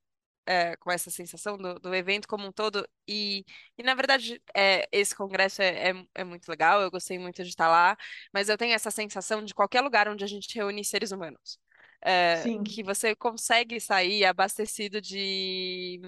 é, 0.47 0.77
com 0.77 0.91
essa 0.91 1.11
sensação 1.11 1.57
do, 1.59 1.79
do 1.79 1.95
evento 1.95 2.29
como 2.29 2.47
um 2.47 2.53
todo. 2.53 2.87
E, 3.09 3.45
e 3.79 3.83
na 3.83 3.95
verdade, 3.95 4.43
é, 4.57 4.89
esse 4.93 5.15
congresso 5.15 5.63
é, 5.63 5.91
é, 5.91 6.07
é 6.17 6.25
muito 6.25 6.49
legal, 6.49 6.81
eu 6.83 6.91
gostei 6.91 7.19
muito 7.19 7.43
de 7.43 7.51
estar 7.51 7.69
lá, 7.69 7.97
mas 8.33 8.49
eu 8.49 8.57
tenho 8.59 8.75
essa 8.75 8.91
sensação 8.91 9.45
de 9.45 9.55
qualquer 9.55 9.81
lugar 9.83 10.09
onde 10.09 10.25
a 10.25 10.27
gente 10.27 10.55
reúne 10.55 10.85
seres 10.85 11.13
humanos. 11.13 11.59
é, 12.05 12.51
que 12.65 12.83
você 12.83 13.15
consegue 13.17 13.81
sair 13.81 14.25
abastecido 14.25 15.01
de 15.01 16.01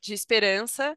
de 0.00 0.12
esperança, 0.14 0.96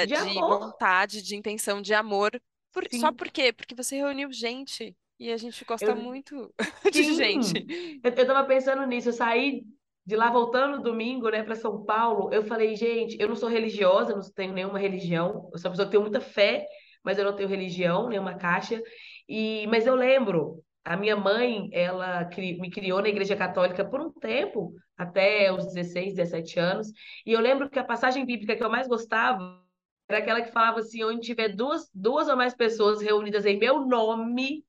De 0.00 0.16
de 0.16 0.42
vontade, 0.42 1.22
de 1.22 1.36
intenção, 1.36 1.80
de 1.80 1.94
amor. 1.94 2.30
Por- 2.72 2.86
só 2.92 3.12
por 3.12 3.30
quê? 3.30 3.52
Porque 3.52 3.74
você 3.74 3.96
reuniu 3.96 4.32
gente 4.32 4.96
e 5.18 5.32
a 5.32 5.36
gente 5.36 5.64
gosta 5.64 5.94
Eu, 5.94 5.94
muito 5.94 6.52
de 6.90 7.12
gente. 7.12 7.52
sim. 7.52 8.00
Eu, 8.02 8.12
eu 8.12 8.26
tava 8.26 8.46
pensando 8.46 8.86
nisso. 8.86 9.08
Eu 9.08 9.12
saí 9.12 9.64
de 10.10 10.16
lá 10.16 10.28
voltando 10.28 10.82
domingo, 10.82 11.30
né, 11.30 11.44
para 11.44 11.54
São 11.54 11.84
Paulo. 11.84 12.34
Eu 12.34 12.42
falei, 12.42 12.74
gente, 12.74 13.16
eu 13.20 13.28
não 13.28 13.36
sou 13.36 13.48
religiosa, 13.48 14.12
não 14.12 14.22
tenho 14.34 14.52
nenhuma 14.52 14.76
religião. 14.76 15.48
Eu 15.52 15.58
sou 15.58 15.70
uma 15.70 15.76
pessoa 15.76 15.86
que 15.86 15.92
tem 15.92 16.00
muita 16.00 16.20
fé, 16.20 16.66
mas 17.04 17.16
eu 17.16 17.24
não 17.24 17.36
tenho 17.36 17.48
religião, 17.48 18.08
nenhuma 18.08 18.34
caixa. 18.34 18.82
E, 19.28 19.68
mas 19.68 19.86
eu 19.86 19.94
lembro, 19.94 20.64
a 20.84 20.96
minha 20.96 21.16
mãe, 21.16 21.70
ela 21.72 22.28
me 22.36 22.70
criou 22.72 23.00
na 23.00 23.08
Igreja 23.08 23.36
Católica 23.36 23.84
por 23.84 24.00
um 24.00 24.10
tempo, 24.10 24.74
até 24.98 25.52
os 25.52 25.66
16, 25.66 26.16
17 26.16 26.58
anos. 26.58 26.88
E 27.24 27.32
eu 27.32 27.40
lembro 27.40 27.70
que 27.70 27.78
a 27.78 27.84
passagem 27.84 28.26
bíblica 28.26 28.56
que 28.56 28.64
eu 28.64 28.70
mais 28.70 28.88
gostava 28.88 29.62
era 30.08 30.18
aquela 30.18 30.42
que 30.42 30.50
falava 30.50 30.80
assim, 30.80 31.04
onde 31.04 31.20
tiver 31.20 31.50
duas, 31.50 31.88
duas 31.94 32.26
ou 32.26 32.36
mais 32.36 32.52
pessoas 32.52 33.00
reunidas 33.00 33.46
em 33.46 33.60
meu 33.60 33.86
nome, 33.86 34.64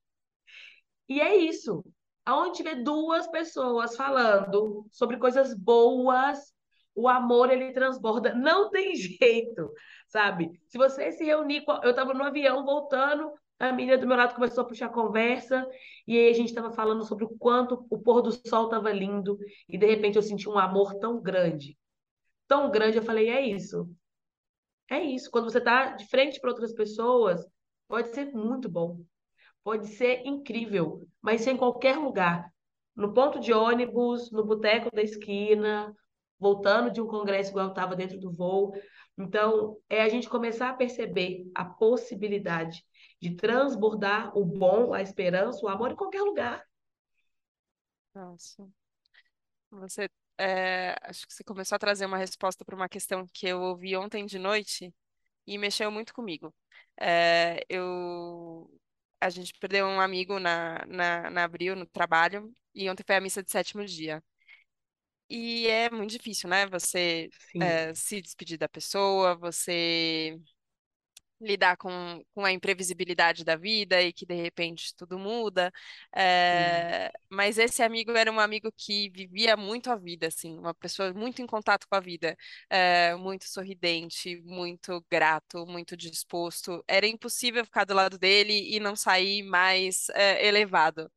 e 1.10 1.20
é 1.20 1.36
isso. 1.36 1.84
Aonde 2.26 2.58
tiver 2.58 2.84
duas 2.84 3.28
pessoas 3.28 3.96
falando 3.96 4.86
sobre 4.92 5.18
coisas 5.18 5.54
boas, 5.54 6.54
o 6.96 7.08
amor 7.08 7.52
ele 7.52 7.72
transborda. 7.72 8.34
Não 8.34 8.70
tem 8.70 8.94
jeito, 8.96 9.72
sabe? 10.08 10.52
Se 10.68 10.78
você 10.78 11.12
se 11.12 11.24
reunir, 11.24 11.62
com... 11.62 11.74
eu 11.84 11.92
estava 11.92 12.14
no 12.14 12.24
avião 12.24 12.64
voltando, 12.64 13.32
a 13.60 13.72
menina 13.72 13.98
do 13.98 14.08
meu 14.08 14.18
lado 14.18 14.36
começou 14.36 14.64
a 14.64 14.68
puxar 14.68 14.90
conversa, 14.90 15.68
e 16.08 16.18
aí 16.18 16.30
a 16.30 16.34
gente 16.34 16.50
estava 16.50 16.72
falando 16.72 17.04
sobre 17.06 17.26
o 17.26 17.30
quanto 17.38 17.86
o 17.90 18.00
pôr 18.00 18.22
do 18.22 18.32
sol 18.32 18.66
estava 18.66 18.92
lindo, 18.92 19.38
e 19.70 19.78
de 19.78 19.86
repente 19.86 20.16
eu 20.16 20.24
senti 20.24 20.50
um 20.50 20.58
amor 20.58 20.96
tão 20.96 21.22
grande, 21.22 21.78
tão 22.48 22.72
grande, 22.72 22.98
eu 22.98 23.04
falei, 23.04 23.30
é 23.30 23.42
isso. 23.42 23.90
É 24.90 25.00
isso. 25.00 25.32
Quando 25.32 25.50
você 25.50 25.60
está 25.60 25.92
de 25.96 26.06
frente 26.08 26.40
para 26.40 26.50
outras 26.50 26.74
pessoas, 26.74 27.46
pode 27.88 28.10
ser 28.10 28.26
muito 28.34 28.68
bom. 28.68 29.00
Pode 29.64 29.88
ser 29.88 30.26
incrível, 30.26 31.08
mas 31.22 31.42
ser 31.42 31.52
em 31.52 31.58
qualquer 31.58 31.98
lugar. 31.98 32.52
No 32.96 33.14
ponto 33.14 33.40
de 33.40 33.54
ônibus, 33.54 34.32
no 34.32 34.44
boteco 34.44 34.94
da 34.94 35.02
esquina, 35.02 35.96
voltando 36.40 36.92
de 36.92 37.00
um 37.00 37.08
congresso 37.08 37.52
igual 37.52 37.66
eu 37.68 37.72
estava 37.72 37.96
dentro 37.96 38.20
do 38.20 38.32
voo. 38.32 38.74
Então, 39.18 39.78
é 39.88 40.02
a 40.02 40.10
gente 40.10 40.28
começar 40.28 40.70
a 40.70 40.74
perceber 40.74 41.46
a 41.54 41.64
possibilidade 41.64 42.84
de 43.22 43.36
transbordar 43.36 44.36
o 44.36 44.44
bom, 44.44 44.94
a 44.94 45.02
esperança, 45.02 45.64
o 45.64 45.70
amor 45.70 45.92
em 45.92 45.96
qualquer 45.96 46.22
lugar. 46.24 46.66
Nossa, 48.14 48.68
você, 49.70 50.10
é, 50.38 50.96
acho 51.04 51.28
que 51.28 51.34
você 51.34 51.44
começou 51.44 51.76
a 51.76 51.80
trazer 51.80 52.06
uma 52.06 52.18
resposta 52.18 52.66
para 52.66 52.76
uma 52.76 52.90
questão 52.90 53.28
que 53.34 53.48
eu 53.48 53.62
ouvi 53.62 53.96
ontem 53.96 54.26
de 54.26 54.40
noite 54.40 54.94
e 55.48 55.58
mexeu 55.58 55.92
muito 55.92 56.14
comigo. 56.14 56.54
É, 57.00 57.64
eu, 57.70 58.70
a 59.22 59.30
gente 59.30 59.54
perdeu 59.60 59.86
um 59.86 60.02
amigo 60.02 60.40
na, 60.40 60.86
na, 60.88 61.30
na 61.30 61.44
Abril, 61.44 61.76
no 61.76 61.86
trabalho, 61.86 62.54
e 62.76 62.90
ontem 62.90 63.04
foi 63.06 63.16
a 63.16 63.22
missa 63.22 63.44
de 63.44 63.52
sétimo 63.52 63.86
dia. 63.86 64.24
E 65.30 65.68
é 65.68 65.90
muito 65.90 66.12
difícil, 66.12 66.50
né? 66.50 66.68
Você 66.68 67.30
é, 67.60 67.94
se 67.94 68.22
despedir 68.22 68.58
da 68.58 68.68
pessoa, 68.68 69.36
você 69.36 70.38
lidar 71.42 71.78
com, 71.78 72.24
com 72.34 72.46
a 72.46 72.52
imprevisibilidade 72.52 73.44
da 73.44 73.56
vida 73.56 74.02
e 74.02 74.14
que 74.14 74.26
de 74.26 74.36
repente 74.36 74.96
tudo 74.96 75.18
muda. 75.20 75.72
É, 76.16 77.12
mas 77.30 77.58
esse 77.58 77.82
amigo 77.84 78.12
era 78.12 78.32
um 78.32 78.40
amigo 78.40 78.72
que 78.76 79.10
vivia 79.10 79.56
muito 79.58 79.92
a 79.92 79.96
vida, 79.96 80.28
assim, 80.28 80.58
uma 80.58 80.74
pessoa 80.74 81.14
muito 81.14 81.42
em 81.42 81.48
contato 81.48 81.88
com 81.88 81.96
a 81.96 82.00
vida, 82.00 82.38
é, 82.70 83.16
muito 83.16 83.46
sorridente, 83.48 84.42
muito 84.44 85.04
grato, 85.10 85.66
muito 85.66 85.96
disposto. 85.98 86.84
Era 86.88 87.08
impossível 87.08 87.66
ficar 87.66 87.86
do 87.86 87.94
lado 87.94 88.18
dele 88.18 88.76
e 88.76 88.80
não 88.80 88.96
sair 88.96 89.44
mais 89.44 90.10
é, 90.10 90.46
elevado. 90.48 91.12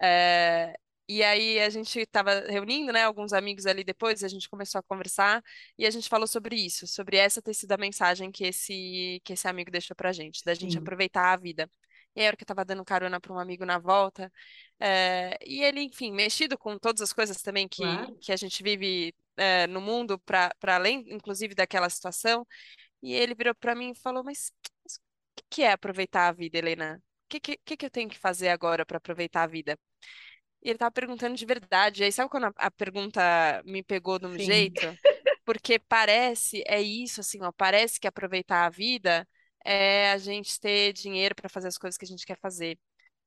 É, 0.00 0.76
e 1.18 1.22
aí 1.22 1.60
a 1.60 1.68
gente 1.70 1.98
estava 2.00 2.40
reunindo, 2.48 2.92
né, 2.92 3.02
alguns 3.04 3.32
amigos 3.32 3.66
ali 3.66 3.84
depois, 3.84 4.22
a 4.24 4.28
gente 4.28 4.48
começou 4.48 4.78
a 4.78 4.82
conversar 4.82 5.42
e 5.78 5.86
a 5.86 5.90
gente 5.90 6.08
falou 6.08 6.26
sobre 6.26 6.56
isso, 6.56 6.86
sobre 6.86 7.16
essa 7.16 7.42
ter 7.42 7.54
sido 7.54 7.72
a 7.72 7.76
mensagem 7.76 8.30
que 8.30 8.44
esse 8.44 9.20
que 9.24 9.32
esse 9.34 9.48
amigo 9.48 9.70
deixou 9.70 9.96
pra 9.96 10.12
gente, 10.12 10.44
da 10.44 10.54
gente 10.54 10.72
sim, 10.72 10.78
aproveitar 10.78 11.32
a 11.32 11.36
vida. 11.36 11.68
E 12.14 12.20
aí, 12.20 12.26
a 12.26 12.28
hora 12.28 12.36
que 12.36 12.42
eu 12.42 12.46
tava 12.46 12.64
dando 12.64 12.84
carona 12.84 13.20
para 13.20 13.32
um 13.32 13.38
amigo 13.38 13.64
na 13.64 13.78
volta, 13.78 14.30
é, 14.78 15.38
e 15.46 15.62
ele, 15.62 15.80
enfim, 15.82 16.12
mexido 16.12 16.58
com 16.58 16.78
todas 16.78 17.00
as 17.00 17.12
coisas 17.12 17.40
também 17.42 17.66
que, 17.66 17.82
claro. 17.82 18.18
que 18.20 18.32
a 18.32 18.36
gente 18.36 18.62
vive 18.62 19.14
é, 19.36 19.66
no 19.66 19.80
mundo, 19.80 20.18
para 20.18 20.52
além, 20.66 21.04
inclusive, 21.08 21.54
daquela 21.54 21.88
situação, 21.88 22.46
e 23.02 23.14
ele 23.14 23.34
virou 23.34 23.54
para 23.54 23.74
mim 23.74 23.92
e 23.92 23.94
falou: 23.94 24.22
Mas, 24.24 24.52
o 24.86 25.00
que 25.36 25.44
que 25.50 25.62
é 25.62 25.72
aproveitar 25.72 26.28
a 26.28 26.32
vida, 26.32 26.58
Helena? 26.58 27.02
O 27.24 27.28
que, 27.28 27.40
que 27.40 27.76
que 27.76 27.86
eu 27.86 27.90
tenho 27.90 28.10
que 28.10 28.18
fazer 28.18 28.48
agora 28.50 28.84
para 28.84 28.98
aproveitar 28.98 29.42
a 29.44 29.46
vida? 29.46 29.78
E 30.62 30.70
ele 30.70 30.78
tava 30.78 30.92
perguntando 30.92 31.34
de 31.36 31.44
verdade. 31.44 32.04
Aí 32.04 32.12
sabe 32.12 32.30
quando 32.30 32.44
a, 32.44 32.52
a 32.56 32.70
pergunta 32.70 33.20
me 33.64 33.82
pegou 33.82 34.18
de 34.18 34.26
um 34.26 34.38
Sim, 34.38 34.38
jeito? 34.38 34.96
Porque 35.44 35.78
parece, 35.78 36.62
é 36.66 36.80
isso, 36.80 37.20
assim, 37.20 37.42
ó, 37.42 37.50
parece 37.52 37.98
que 37.98 38.06
aproveitar 38.06 38.64
a 38.66 38.70
vida 38.70 39.26
é 39.64 40.12
a 40.12 40.18
gente 40.18 40.58
ter 40.60 40.92
dinheiro 40.92 41.34
para 41.34 41.48
fazer 41.48 41.68
as 41.68 41.78
coisas 41.78 41.98
que 41.98 42.04
a 42.04 42.08
gente 42.08 42.24
quer 42.26 42.38
fazer. 42.38 42.78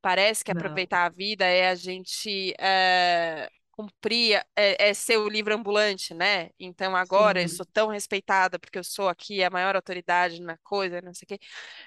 Parece 0.01 0.43
que 0.43 0.51
não, 0.53 0.61
aproveitar 0.61 1.05
a 1.05 1.09
vida 1.09 1.45
é 1.45 1.69
a 1.69 1.75
gente 1.75 2.53
é, 2.59 3.49
cumprir, 3.71 4.41
é, 4.55 4.89
é 4.89 4.93
ser 4.93 5.17
o 5.17 5.27
livro 5.27 5.53
ambulante, 5.53 6.13
né? 6.13 6.51
Então 6.59 6.95
agora 6.95 7.41
eu 7.41 7.49
sou 7.49 7.65
sim, 7.65 7.71
tão 7.73 7.89
respeitada 7.89 8.59
porque 8.59 8.77
eu 8.79 8.83
sou 8.83 9.09
aqui 9.09 9.43
a 9.43 9.49
maior 9.49 9.75
autoridade 9.75 10.41
na 10.41 10.57
coisa, 10.59 11.01
não 11.01 11.13
sei 11.13 11.25
o 11.25 11.27
quê. 11.27 11.39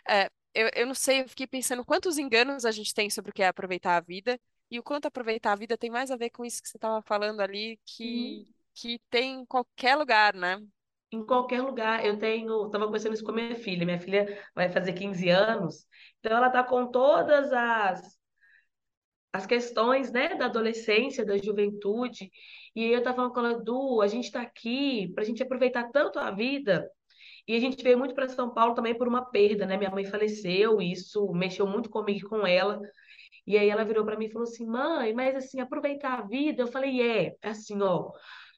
É, 0.09 0.31
eu, 0.55 0.71
eu 0.75 0.87
não 0.87 0.95
sei, 0.95 1.23
eu 1.23 1.29
fiquei 1.29 1.47
pensando 1.47 1.85
quantos 1.85 2.19
enganos 2.19 2.65
a 2.65 2.71
gente 2.73 2.93
tem 2.95 3.09
sobre 3.11 3.31
o 3.31 3.35
que 3.35 3.43
é 3.43 3.49
aproveitar 3.49 3.97
a 3.97 4.01
vida 4.01 4.41
e 4.71 4.79
o 4.79 4.83
quanto 4.83 5.07
aproveitar 5.07 5.53
a 5.53 5.57
vida 5.57 5.79
tem 5.79 5.91
mais 5.91 6.11
a 6.11 6.17
ver 6.17 6.31
com 6.31 6.45
isso 6.45 6.63
que 6.63 6.69
você 6.69 6.77
estava 6.77 7.03
falando 7.03 7.41
ali, 7.41 7.79
que, 7.87 8.47
sim. 8.47 8.47
que 8.75 9.01
tem 9.11 9.41
em 9.41 9.47
qualquer 9.47 9.97
lugar, 9.97 10.35
né? 10.35 10.63
Em 11.11 11.25
qualquer 11.25 11.63
lugar. 11.63 12.05
Eu 12.05 12.19
tenho, 12.19 12.67
estava 12.67 12.85
conversando 12.85 13.15
isso 13.15 13.25
com 13.25 13.31
a 13.31 13.35
minha 13.35 13.57
filha. 13.57 13.87
Minha 13.87 14.01
filha 14.01 14.43
vai 14.55 14.71
fazer 14.71 14.93
15 14.93 15.29
anos, 15.29 15.87
então 16.21 16.37
ela 16.37 16.49
está 16.49 16.63
com 16.63 16.91
todas 16.91 17.53
as 17.53 18.19
as 19.33 19.47
questões, 19.47 20.11
né, 20.11 20.35
da 20.35 20.47
adolescência, 20.47 21.25
da 21.25 21.37
juventude. 21.37 22.31
E 22.75 22.85
aí 22.85 22.93
eu 22.93 22.99
estava 22.99 23.17
falando 23.17 23.33
com 23.33 23.41
ela, 23.41 23.63
Du, 23.63 24.01
a 24.01 24.07
gente 24.07 24.25
está 24.25 24.41
aqui 24.41 25.13
para 25.15 25.23
a 25.23 25.27
gente 25.27 25.43
aproveitar 25.43 25.91
tanto 25.91 26.19
a 26.19 26.31
vida. 26.31 26.91
E 27.47 27.55
a 27.55 27.61
gente 27.61 27.83
veio 27.83 27.99
muito 27.99 28.15
para 28.15 28.29
São 28.29 28.53
Paulo 28.53 28.75
também 28.75 28.97
por 28.97 29.09
uma 29.09 29.25
perda, 29.25 29.67
né? 29.67 29.77
Minha 29.77 29.91
mãe 29.91 30.05
faleceu, 30.05 30.81
e 30.83 30.93
isso 30.93 31.33
mexeu 31.33 31.67
muito 31.67 31.89
comigo 31.89 32.27
e 32.27 32.29
com 32.29 32.47
ela. 32.47 32.81
E 33.49 33.59
aí 33.59 33.69
ela 33.71 33.85
virou 33.85 34.05
para 34.05 34.17
mim 34.19 34.27
e 34.27 34.31
falou 34.33 34.47
assim: 34.49 34.67
"Mãe, 34.67 35.13
mas 35.15 35.35
assim, 35.37 35.61
aproveitar 35.61 36.19
a 36.21 36.23
vida". 36.23 36.63
Eu 36.63 36.69
falei: 36.69 37.01
"É, 37.03 37.37
é 37.43 37.51
assim, 37.51 37.81
ó, 37.83 38.13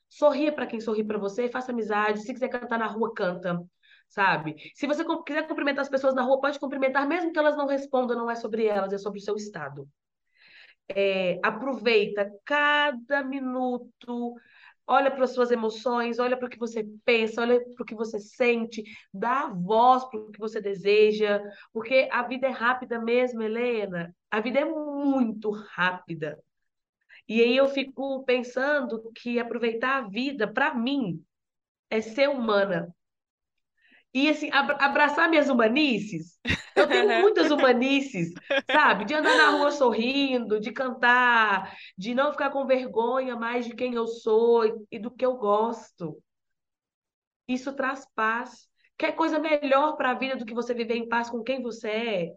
sorria 0.09 0.53
para 0.53 0.67
quem 0.67 0.81
sorri 0.81 1.05
para 1.05 1.19
você, 1.19 1.49
faça 1.49 1.73
amizade, 1.73 2.21
se 2.23 2.33
quiser 2.33 2.49
cantar 2.49 2.79
na 2.79 2.87
rua, 2.87 3.13
canta" 3.15 3.61
sabe? 4.09 4.57
Se 4.75 4.87
você 4.89 5.05
quiser 5.25 5.47
cumprimentar 5.47 5.83
as 5.83 5.89
pessoas 5.89 6.15
na 6.15 6.23
rua, 6.23 6.41
pode 6.41 6.59
cumprimentar, 6.59 7.07
mesmo 7.07 7.33
que 7.33 7.39
elas 7.39 7.57
não 7.57 7.67
respondam, 7.67 8.17
não 8.17 8.31
é 8.31 8.35
sobre 8.35 8.67
elas, 8.67 8.93
é 8.93 8.99
sobre 8.99 9.21
o 9.21 9.23
seu 9.23 9.37
estado. 9.37 9.89
É, 10.89 11.39
aproveita 11.45 12.29
cada 12.45 13.23
minuto, 13.23 14.35
olha 14.91 15.09
para 15.09 15.23
as 15.23 15.31
suas 15.31 15.53
emoções, 15.53 16.19
olha 16.19 16.37
para 16.37 16.49
o 16.49 16.51
que 16.51 16.59
você 16.59 16.85
pensa, 17.05 17.43
olha 17.43 17.61
para 17.61 17.83
o 17.83 17.87
que 17.87 17.95
você 17.95 18.19
sente, 18.19 18.83
dá 19.15 19.47
voz 19.47 20.05
para 20.07 20.19
o 20.19 20.33
que 20.33 20.39
você 20.41 20.61
deseja, 20.61 21.41
porque 21.73 22.09
a 22.11 22.25
vida 22.25 22.49
é 22.49 22.51
rápida 22.51 23.01
mesmo, 23.01 23.41
Helena. 23.41 24.13
A 24.29 24.41
vida 24.41 24.59
é 24.59 24.65
muito 24.65 25.51
rápida. 25.53 26.43
E 27.29 27.41
aí 27.41 27.57
eu 27.57 27.69
fico 27.69 28.25
pensando 28.25 29.13
que 29.15 29.39
aproveitar 29.39 29.99
a 29.99 30.09
vida, 30.09 30.53
para 30.53 30.75
mim, 30.75 31.25
é 31.89 32.01
ser 32.01 32.29
humana, 32.29 32.93
e 34.13 34.29
assim, 34.29 34.51
abraçar 34.53 35.29
minhas 35.29 35.49
humanices. 35.49 36.39
Eu 36.75 36.89
tenho 36.89 37.21
muitas 37.21 37.51
humanices, 37.51 38.33
sabe? 38.71 39.05
De 39.05 39.15
andar 39.15 39.37
na 39.37 39.51
rua 39.51 39.71
sorrindo, 39.73 40.61
de 40.61 40.73
cantar, 40.73 41.77
de 41.97 42.15
não 42.15 42.33
ficar 42.33 42.51
com 42.51 42.67
vergonha 42.67 43.37
mais 43.37 43.67
de 43.67 43.75
quem 43.75 43.95
eu 43.95 44.07
sou 44.07 44.87
e 44.91 44.99
do 44.99 45.11
que 45.11 45.25
eu 45.25 45.37
gosto. 45.37 46.21
Isso 47.47 47.73
traz 47.73 48.07
paz. 48.15 48.69
Quer 48.99 49.13
coisa 49.13 49.39
melhor 49.39 49.97
para 49.97 50.11
a 50.11 50.15
vida 50.15 50.37
do 50.37 50.45
que 50.45 50.55
você 50.55 50.75
viver 50.75 50.95
em 50.97 51.09
paz 51.09 51.31
com 51.31 51.43
quem 51.43 51.63
você 51.63 51.89
é? 51.89 52.35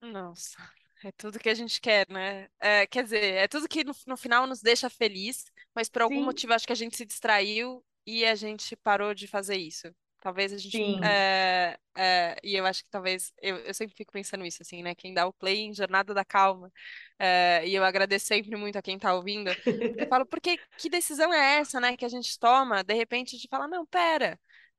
Nossa, 0.00 0.58
é 1.04 1.12
tudo 1.12 1.38
que 1.38 1.48
a 1.48 1.54
gente 1.54 1.80
quer, 1.80 2.06
né? 2.08 2.48
É, 2.60 2.86
quer 2.86 3.04
dizer, 3.04 3.34
é 3.34 3.48
tudo 3.48 3.68
que 3.68 3.84
no, 3.84 3.92
no 4.06 4.16
final 4.16 4.46
nos 4.46 4.60
deixa 4.60 4.90
feliz, 4.90 5.44
mas 5.74 5.88
por 5.88 6.02
algum 6.02 6.16
Sim. 6.16 6.24
motivo 6.24 6.54
acho 6.54 6.66
que 6.66 6.72
a 6.72 6.76
gente 6.76 6.96
se 6.96 7.04
distraiu 7.04 7.84
e 8.06 8.24
a 8.24 8.34
gente 8.34 8.76
parou 8.76 9.14
de 9.14 9.26
fazer 9.26 9.56
isso. 9.56 9.94
Talvez 10.22 10.52
a 10.52 10.56
gente. 10.56 10.78
É, 11.04 11.76
é, 11.96 12.36
e 12.44 12.54
eu 12.54 12.64
acho 12.64 12.84
que 12.84 12.90
talvez. 12.90 13.32
Eu, 13.42 13.56
eu 13.58 13.74
sempre 13.74 13.96
fico 13.96 14.12
pensando 14.12 14.46
isso, 14.46 14.62
assim, 14.62 14.80
né? 14.80 14.94
Quem 14.94 15.12
dá 15.12 15.26
o 15.26 15.32
play 15.32 15.62
em 15.62 15.74
Jornada 15.74 16.14
da 16.14 16.24
Calma. 16.24 16.72
É, 17.18 17.66
e 17.66 17.74
eu 17.74 17.82
agradeço 17.82 18.26
sempre 18.26 18.54
muito 18.54 18.78
a 18.78 18.82
quem 18.82 18.96
tá 19.00 19.12
ouvindo. 19.14 19.50
Eu 19.98 20.06
falo, 20.08 20.24
porque 20.24 20.60
que 20.78 20.88
decisão 20.88 21.34
é 21.34 21.56
essa, 21.56 21.80
né? 21.80 21.96
Que 21.96 22.04
a 22.04 22.08
gente 22.08 22.38
toma, 22.38 22.84
de 22.84 22.94
repente, 22.94 23.36
de 23.36 23.48
falar, 23.48 23.66
não, 23.66 23.84
pera. 23.84 24.38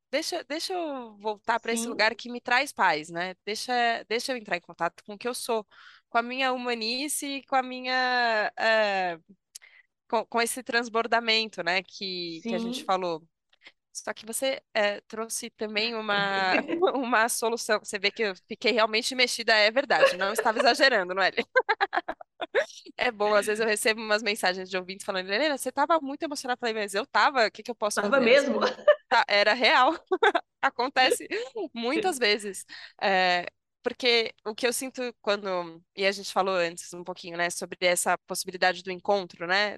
Deixa, 0.09 0.45
deixa 0.45 0.73
eu 0.73 1.17
voltar 1.17 1.59
para 1.59 1.73
esse 1.73 1.87
lugar 1.87 2.15
que 2.15 2.31
me 2.31 2.39
traz 2.39 2.71
paz, 2.71 3.09
né? 3.09 3.35
Deixa, 3.45 3.73
deixa 4.07 4.31
eu 4.31 4.37
entrar 4.37 4.55
em 4.55 4.61
contato 4.61 5.03
com 5.03 5.15
o 5.15 5.17
que 5.17 5.27
eu 5.27 5.33
sou, 5.33 5.67
com 6.07 6.17
a 6.17 6.21
minha 6.21 6.53
humanice, 6.53 7.43
com 7.49 7.57
a 7.57 7.63
minha. 7.63 8.53
Com, 10.07 10.25
com 10.25 10.41
esse 10.41 10.63
transbordamento, 10.63 11.61
né? 11.63 11.83
Que, 11.83 12.39
que 12.43 12.55
a 12.55 12.59
gente 12.59 12.85
falou. 12.85 13.27
Só 13.93 14.11
que 14.13 14.25
você 14.25 14.61
é, 14.73 14.99
trouxe 15.01 15.49
também 15.51 15.93
uma, 15.95 16.53
uma 16.95 17.29
solução. 17.29 17.79
Você 17.79 17.99
vê 17.99 18.11
que 18.11 18.23
eu 18.23 18.35
fiquei 18.47 18.71
realmente 18.71 19.13
mexida, 19.15 19.53
é 19.53 19.69
verdade. 19.71 20.17
Não 20.17 20.33
estava 20.33 20.59
exagerando, 20.59 21.13
não 21.13 21.21
é? 21.23 21.31
É 22.97 23.11
bom, 23.11 23.33
às 23.33 23.45
vezes 23.47 23.59
eu 23.59 23.67
recebo 23.67 24.01
umas 24.01 24.21
mensagens 24.21 24.69
de 24.69 24.77
ouvintes 24.77 25.05
falando, 25.05 25.29
Helena, 25.31 25.57
você 25.57 25.69
estava 25.69 25.99
muito 26.01 26.23
emocionada. 26.23 26.57
Eu 26.57 26.59
falei, 26.59 26.73
mas 26.73 26.93
eu 26.93 27.03
estava, 27.03 27.47
o 27.47 27.51
que, 27.51 27.63
que 27.63 27.71
eu 27.71 27.75
posso 27.75 28.01
Tava 28.01 28.17
fazer? 28.17 28.25
mesmo? 28.25 28.59
Tá, 29.09 29.23
era 29.27 29.53
real. 29.53 29.93
Acontece 30.61 31.27
muitas 31.73 32.17
vezes. 32.17 32.65
É, 33.01 33.45
porque 33.83 34.33
o 34.45 34.55
que 34.55 34.65
eu 34.67 34.73
sinto 34.73 35.01
quando. 35.21 35.81
E 35.95 36.05
a 36.05 36.11
gente 36.11 36.31
falou 36.33 36.55
antes 36.55 36.93
um 36.93 37.03
pouquinho, 37.03 37.37
né, 37.37 37.49
sobre 37.49 37.77
essa 37.81 38.17
possibilidade 38.19 38.81
do 38.83 38.91
encontro, 38.91 39.45
né, 39.47 39.77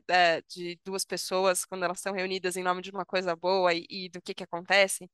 de 0.50 0.80
duas 0.86 1.04
pessoas 1.06 1.66
quando 1.66 1.84
elas 1.86 1.98
estão 1.98 2.14
reunidas 2.14 2.56
em 2.58 2.64
nome 2.64 2.82
de 2.82 2.92
uma 2.92 3.06
coisa 3.06 3.36
boa 3.36 3.74
e, 3.74 3.86
e 3.90 4.10
do 4.10 4.22
que 4.22 4.34
que 4.34 4.44
acontece. 4.44 5.10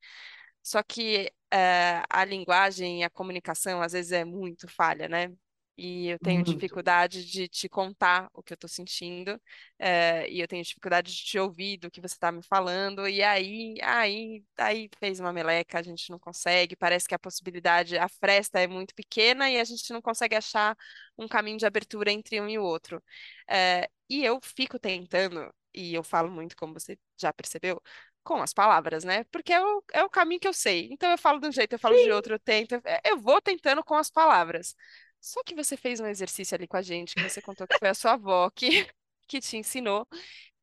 Só 0.64 0.84
que 0.84 1.32
é, 1.52 2.04
a 2.10 2.26
linguagem 2.26 3.02
e 3.02 3.04
a 3.04 3.10
comunicação 3.10 3.82
às 3.82 3.94
vezes 3.94 4.12
é 4.12 4.26
muito 4.26 4.68
falha, 4.68 5.08
né? 5.10 5.30
E 5.78 6.08
eu 6.10 6.20
tenho 6.20 6.44
Muito. 6.44 6.44
dificuldade 6.44 7.26
de 7.26 7.48
te 7.48 7.68
contar 7.70 8.30
o 8.34 8.44
que 8.44 8.54
eu 8.54 8.58
tô 8.58 8.68
sentindo, 8.68 9.42
é, 9.80 10.30
e 10.30 10.40
eu 10.40 10.48
tenho 10.48 10.64
dificuldade 10.64 11.12
de 11.16 11.24
te 11.24 11.40
ouvir 11.40 11.78
do 11.78 11.90
que 11.90 12.00
você 12.02 12.16
tá 12.20 12.32
me 12.32 12.44
falando, 12.44 13.08
e 13.08 13.24
aí, 13.24 13.76
aí, 13.82 14.44
aí 14.58 14.90
fez 15.00 15.20
uma 15.20 15.34
meleca, 15.34 15.80
a 15.80 15.84
gente 15.84 16.10
não 16.12 16.20
consegue, 16.20 16.76
parece 16.76 17.08
que 17.08 17.16
a 17.16 17.20
possibilidade, 17.20 17.98
a 17.98 18.08
fresta 18.10 18.60
é 18.60 18.68
muito 18.68 18.94
pequena 18.94 19.50
e 19.50 19.60
a 19.60 19.64
gente 19.64 19.92
não 19.92 20.02
consegue 20.02 20.36
achar 20.36 20.78
um 21.18 21.28
caminho 21.28 21.58
de 21.58 21.66
abertura 21.66 22.12
entre 22.12 22.40
um 22.42 22.48
e 22.50 22.60
o 22.60 22.64
outro. 22.64 23.02
É, 23.50 23.90
e 24.10 24.24
eu 24.24 24.40
fico 24.44 24.78
tentando, 24.80 25.52
e 25.74 25.94
eu 25.94 26.04
falo 26.04 26.30
muito, 26.30 26.56
como 26.56 26.74
você 26.74 26.98
já 27.20 27.32
percebeu, 27.34 27.82
com 28.24 28.36
as 28.42 28.54
palavras, 28.54 29.04
né? 29.04 29.24
Porque 29.32 29.52
é 29.54 29.60
o, 29.64 29.84
é 29.94 30.04
o 30.04 30.10
caminho 30.10 30.40
que 30.40 30.48
eu 30.48 30.54
sei. 30.54 30.90
Então 30.92 31.10
eu 31.10 31.18
falo 31.18 31.40
de 31.40 31.48
um 31.48 31.52
jeito, 31.52 31.74
eu 31.74 31.80
falo 31.80 31.98
de 31.98 32.12
Sim. 32.12 32.12
outro, 32.12 32.36
eu 32.36 32.40
tento, 32.40 32.80
eu 33.04 33.18
vou 33.20 33.42
tentando 33.42 33.84
com 33.84 33.96
as 33.96 34.10
palavras. 34.12 34.76
Só 35.22 35.44
que 35.44 35.56
você 35.56 35.78
fez 35.78 36.00
um 36.00 36.08
exercício 36.08 36.56
ali 36.56 36.68
com 36.68 36.78
a 36.78 36.82
gente, 36.82 37.14
que 37.14 37.22
você 37.22 37.42
contou 37.42 37.68
que 37.68 37.78
foi 37.78 37.90
a 37.90 37.94
sua 37.94 38.14
avó 38.14 38.50
que, 38.50 38.68
que 39.28 39.40
te 39.40 39.56
ensinou 39.56 40.08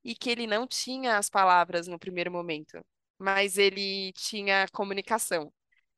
e 0.05 0.15
que 0.15 0.31
ele 0.31 0.47
não 0.47 0.67
tinha 0.67 1.17
as 1.17 1.31
palavras 1.31 1.87
no 1.87 1.99
primeiro 1.99 2.31
momento, 2.31 2.85
mas 3.19 3.57
ele 3.57 4.13
tinha 4.15 4.67
comunicação. 4.73 5.53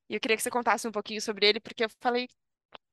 E 0.08 0.14
eu 0.14 0.20
queria 0.20 0.36
que 0.36 0.42
você 0.42 0.50
contasse 0.50 0.86
um 0.86 0.92
pouquinho 0.92 1.22
sobre 1.22 1.46
ele, 1.46 1.60
porque 1.60 1.84
eu 1.84 1.90
falei, 2.00 2.28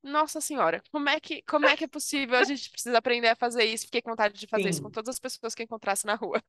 nossa 0.03 0.39
senhora, 0.39 0.81
como 0.91 1.09
é 1.09 1.19
que, 1.19 1.41
como 1.43 1.65
é 1.65 1.75
que 1.75 1.83
é 1.83 1.87
possível? 1.87 2.37
A 2.37 2.43
gente 2.43 2.69
precisa 2.69 2.97
aprender 2.97 3.27
a 3.27 3.35
fazer 3.35 3.63
isso. 3.65 3.85
Fiquei 3.85 4.01
com 4.01 4.11
vontade 4.11 4.39
de 4.39 4.47
fazer 4.47 4.69
isso 4.69 4.81
com 4.81 4.87
Sim. 4.87 4.93
todas 4.93 5.15
as 5.15 5.19
pessoas 5.19 5.53
que 5.53 5.61
eu 5.61 5.65
encontrasse 5.65 6.05
na 6.05 6.15
rua. 6.15 6.41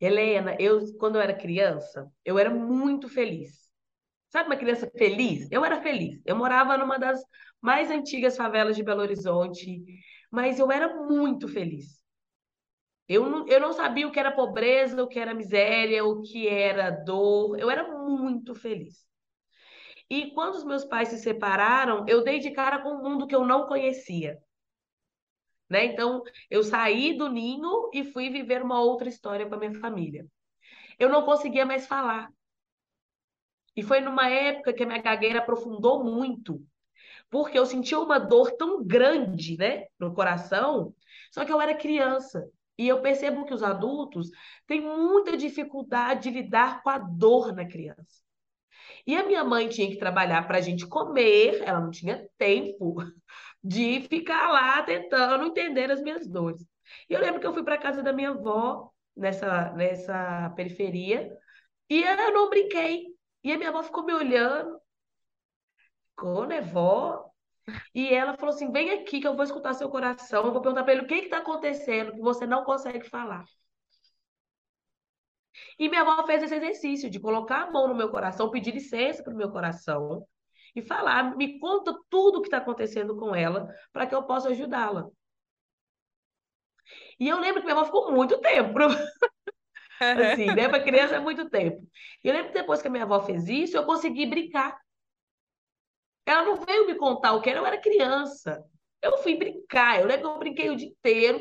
Helena, 0.00 0.56
eu, 0.58 0.80
quando 0.98 1.16
eu 1.16 1.22
era 1.22 1.34
criança, 1.34 2.10
eu 2.24 2.38
era 2.38 2.50
muito 2.50 3.08
feliz. 3.08 3.70
Sabe 4.28 4.48
uma 4.48 4.56
criança 4.56 4.90
feliz? 4.96 5.46
Eu 5.50 5.64
era 5.64 5.80
feliz. 5.80 6.20
Eu 6.24 6.34
morava 6.34 6.76
numa 6.76 6.98
das 6.98 7.22
mais 7.64 7.90
antigas 7.90 8.36
favelas 8.36 8.76
de 8.76 8.82
Belo 8.82 9.00
Horizonte, 9.00 9.82
mas 10.30 10.58
eu 10.58 10.70
era 10.70 11.02
muito 11.06 11.48
feliz. 11.48 12.04
Eu 13.08 13.26
não, 13.30 13.48
eu 13.48 13.58
não 13.58 13.72
sabia 13.72 14.06
o 14.06 14.12
que 14.12 14.20
era 14.20 14.30
pobreza, 14.30 15.02
o 15.02 15.08
que 15.08 15.18
era 15.18 15.32
miséria, 15.32 16.04
o 16.04 16.20
que 16.20 16.46
era 16.46 16.90
dor. 16.90 17.58
Eu 17.58 17.70
era 17.70 17.88
muito 17.98 18.54
feliz. 18.54 19.06
E 20.10 20.30
quando 20.32 20.56
os 20.56 20.64
meus 20.64 20.84
pais 20.84 21.08
se 21.08 21.18
separaram, 21.18 22.04
eu 22.06 22.22
dei 22.22 22.38
de 22.38 22.50
cara 22.50 22.82
com 22.82 22.90
um 22.90 23.02
mundo 23.02 23.26
que 23.26 23.34
eu 23.34 23.46
não 23.46 23.66
conhecia. 23.66 24.38
Né? 25.66 25.86
Então, 25.86 26.22
eu 26.50 26.62
saí 26.62 27.16
do 27.16 27.30
ninho 27.30 27.88
e 27.94 28.04
fui 28.04 28.28
viver 28.28 28.62
uma 28.62 28.78
outra 28.82 29.08
história 29.08 29.48
com 29.48 29.54
a 29.54 29.58
minha 29.58 29.80
família. 29.80 30.26
Eu 30.98 31.08
não 31.08 31.24
conseguia 31.24 31.64
mais 31.64 31.86
falar. 31.86 32.30
E 33.74 33.82
foi 33.82 34.02
numa 34.02 34.28
época 34.28 34.74
que 34.74 34.82
a 34.82 34.86
minha 34.86 35.00
gagueira 35.00 35.38
aprofundou 35.38 36.04
muito, 36.04 36.62
porque 37.34 37.58
eu 37.58 37.66
sentia 37.66 37.98
uma 37.98 38.20
dor 38.20 38.52
tão 38.52 38.84
grande, 38.86 39.56
né, 39.56 39.86
no 39.98 40.14
coração, 40.14 40.94
só 41.32 41.44
que 41.44 41.52
eu 41.52 41.60
era 41.60 41.74
criança. 41.74 42.48
E 42.78 42.86
eu 42.86 43.02
percebo 43.02 43.44
que 43.44 43.52
os 43.52 43.60
adultos 43.60 44.30
têm 44.68 44.80
muita 44.80 45.36
dificuldade 45.36 46.30
de 46.30 46.42
lidar 46.42 46.80
com 46.84 46.90
a 46.90 46.98
dor 46.98 47.52
na 47.52 47.66
criança. 47.66 48.22
E 49.04 49.16
a 49.16 49.26
minha 49.26 49.42
mãe 49.42 49.68
tinha 49.68 49.88
que 49.90 49.98
trabalhar 49.98 50.46
para 50.46 50.58
a 50.58 50.60
gente 50.60 50.86
comer, 50.86 51.60
ela 51.64 51.80
não 51.80 51.90
tinha 51.90 52.24
tempo 52.38 52.98
de 53.64 54.02
ficar 54.02 54.52
lá 54.52 54.80
tentando 54.84 55.44
entender 55.46 55.90
as 55.90 56.00
minhas 56.00 56.28
dores. 56.28 56.64
E 57.10 57.14
eu 57.14 57.20
lembro 57.20 57.40
que 57.40 57.46
eu 57.48 57.52
fui 57.52 57.64
para 57.64 57.78
casa 57.78 58.00
da 58.00 58.12
minha 58.12 58.30
avó, 58.30 58.92
nessa, 59.16 59.72
nessa 59.72 60.50
periferia, 60.54 61.36
e 61.90 62.00
eu 62.00 62.32
não 62.32 62.48
brinquei. 62.48 63.06
E 63.42 63.52
a 63.52 63.58
minha 63.58 63.70
avó 63.70 63.82
ficou 63.82 64.04
me 64.04 64.14
olhando, 64.14 64.80
ficou, 66.10 66.46
né, 66.46 66.60
vó? 66.60 67.23
E 67.94 68.12
ela 68.12 68.36
falou 68.36 68.54
assim: 68.54 68.70
vem 68.70 68.90
aqui 68.90 69.20
que 69.20 69.26
eu 69.26 69.34
vou 69.34 69.44
escutar 69.44 69.74
seu 69.74 69.88
coração, 69.88 70.44
eu 70.46 70.52
vou 70.52 70.60
perguntar 70.62 70.84
para 70.84 70.92
ele 70.92 71.02
o 71.02 71.06
que 71.06 71.14
está 71.14 71.38
acontecendo 71.38 72.12
que 72.12 72.20
você 72.20 72.46
não 72.46 72.64
consegue 72.64 73.08
falar. 73.08 73.44
E 75.78 75.88
minha 75.88 76.02
avó 76.02 76.24
fez 76.26 76.42
esse 76.42 76.54
exercício 76.54 77.08
de 77.10 77.20
colocar 77.20 77.62
a 77.62 77.70
mão 77.70 77.86
no 77.88 77.94
meu 77.94 78.08
coração, 78.10 78.50
pedir 78.50 78.72
licença 78.72 79.22
para 79.22 79.32
o 79.32 79.36
meu 79.36 79.50
coração 79.50 80.26
e 80.74 80.82
falar: 80.82 81.36
me 81.36 81.58
conta 81.58 81.94
tudo 82.10 82.38
o 82.38 82.42
que 82.42 82.48
está 82.48 82.58
acontecendo 82.58 83.16
com 83.16 83.34
ela 83.34 83.68
para 83.92 84.06
que 84.06 84.14
eu 84.14 84.22
possa 84.24 84.48
ajudá-la. 84.50 85.08
E 87.18 87.28
eu 87.28 87.38
lembro 87.40 87.60
que 87.60 87.66
minha 87.66 87.76
avó 87.76 87.84
ficou 87.84 88.12
muito 88.12 88.40
tempo, 88.40 88.78
assim, 90.14 90.52
né? 90.54 90.68
Para 90.68 90.82
criança 90.82 91.16
é 91.16 91.20
muito 91.20 91.48
tempo. 91.50 91.86
E 92.22 92.28
eu 92.28 92.34
lembro 92.34 92.52
que 92.52 92.58
depois 92.58 92.80
que 92.82 92.88
a 92.88 92.90
minha 92.90 93.04
avó 93.04 93.20
fez 93.20 93.48
isso, 93.48 93.76
eu 93.76 93.84
consegui 93.84 94.26
brincar. 94.26 94.78
Ela 96.26 96.44
não 96.44 96.56
veio 96.56 96.86
me 96.86 96.96
contar 96.96 97.32
o 97.34 97.40
que 97.42 97.50
era, 97.50 97.58
eu 97.60 97.66
era 97.66 97.80
criança. 97.80 98.64
Eu 99.02 99.18
fui 99.18 99.36
brincar, 99.36 100.00
eu 100.00 100.06
lembro 100.06 100.22
que 100.22 100.34
eu 100.34 100.38
brinquei 100.38 100.70
o 100.70 100.76
dia 100.76 100.88
inteiro 100.88 101.40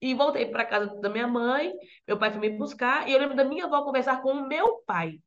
e 0.00 0.14
voltei 0.14 0.46
para 0.46 0.66
casa 0.66 0.86
da 1.00 1.08
minha 1.08 1.26
mãe, 1.28 1.72
meu 2.06 2.18
pai 2.18 2.30
foi 2.30 2.40
me 2.40 2.50
buscar, 2.50 3.08
e 3.08 3.12
eu 3.12 3.18
lembro 3.18 3.36
da 3.36 3.44
minha 3.44 3.64
avó 3.66 3.82
conversar 3.84 4.20
com 4.22 4.32
o 4.32 4.48
meu 4.48 4.82
pai. 4.86 5.18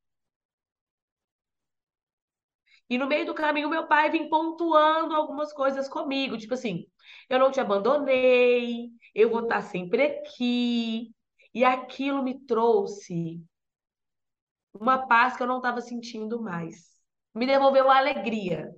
E 2.89 2.97
no 2.97 3.07
meio 3.07 3.25
do 3.25 3.33
caminho, 3.33 3.69
meu 3.69 3.87
pai 3.87 4.09
vem 4.09 4.29
pontuando 4.29 5.13
algumas 5.15 5.51
coisas 5.53 5.87
comigo, 5.89 6.37
tipo 6.37 6.53
assim, 6.53 6.85
eu 7.29 7.39
não 7.39 7.51
te 7.51 7.59
abandonei, 7.59 8.89
eu 9.13 9.29
vou 9.29 9.41
estar 9.43 9.61
sempre 9.61 10.03
aqui. 10.03 11.11
E 11.53 11.63
aquilo 11.65 12.23
me 12.23 12.39
trouxe 12.45 13.41
uma 14.73 15.07
paz 15.07 15.35
que 15.35 15.43
eu 15.43 15.47
não 15.47 15.57
estava 15.57 15.81
sentindo 15.81 16.41
mais. 16.41 16.95
Me 17.33 17.45
devolveu 17.45 17.89
a 17.91 17.97
alegria. 17.97 18.73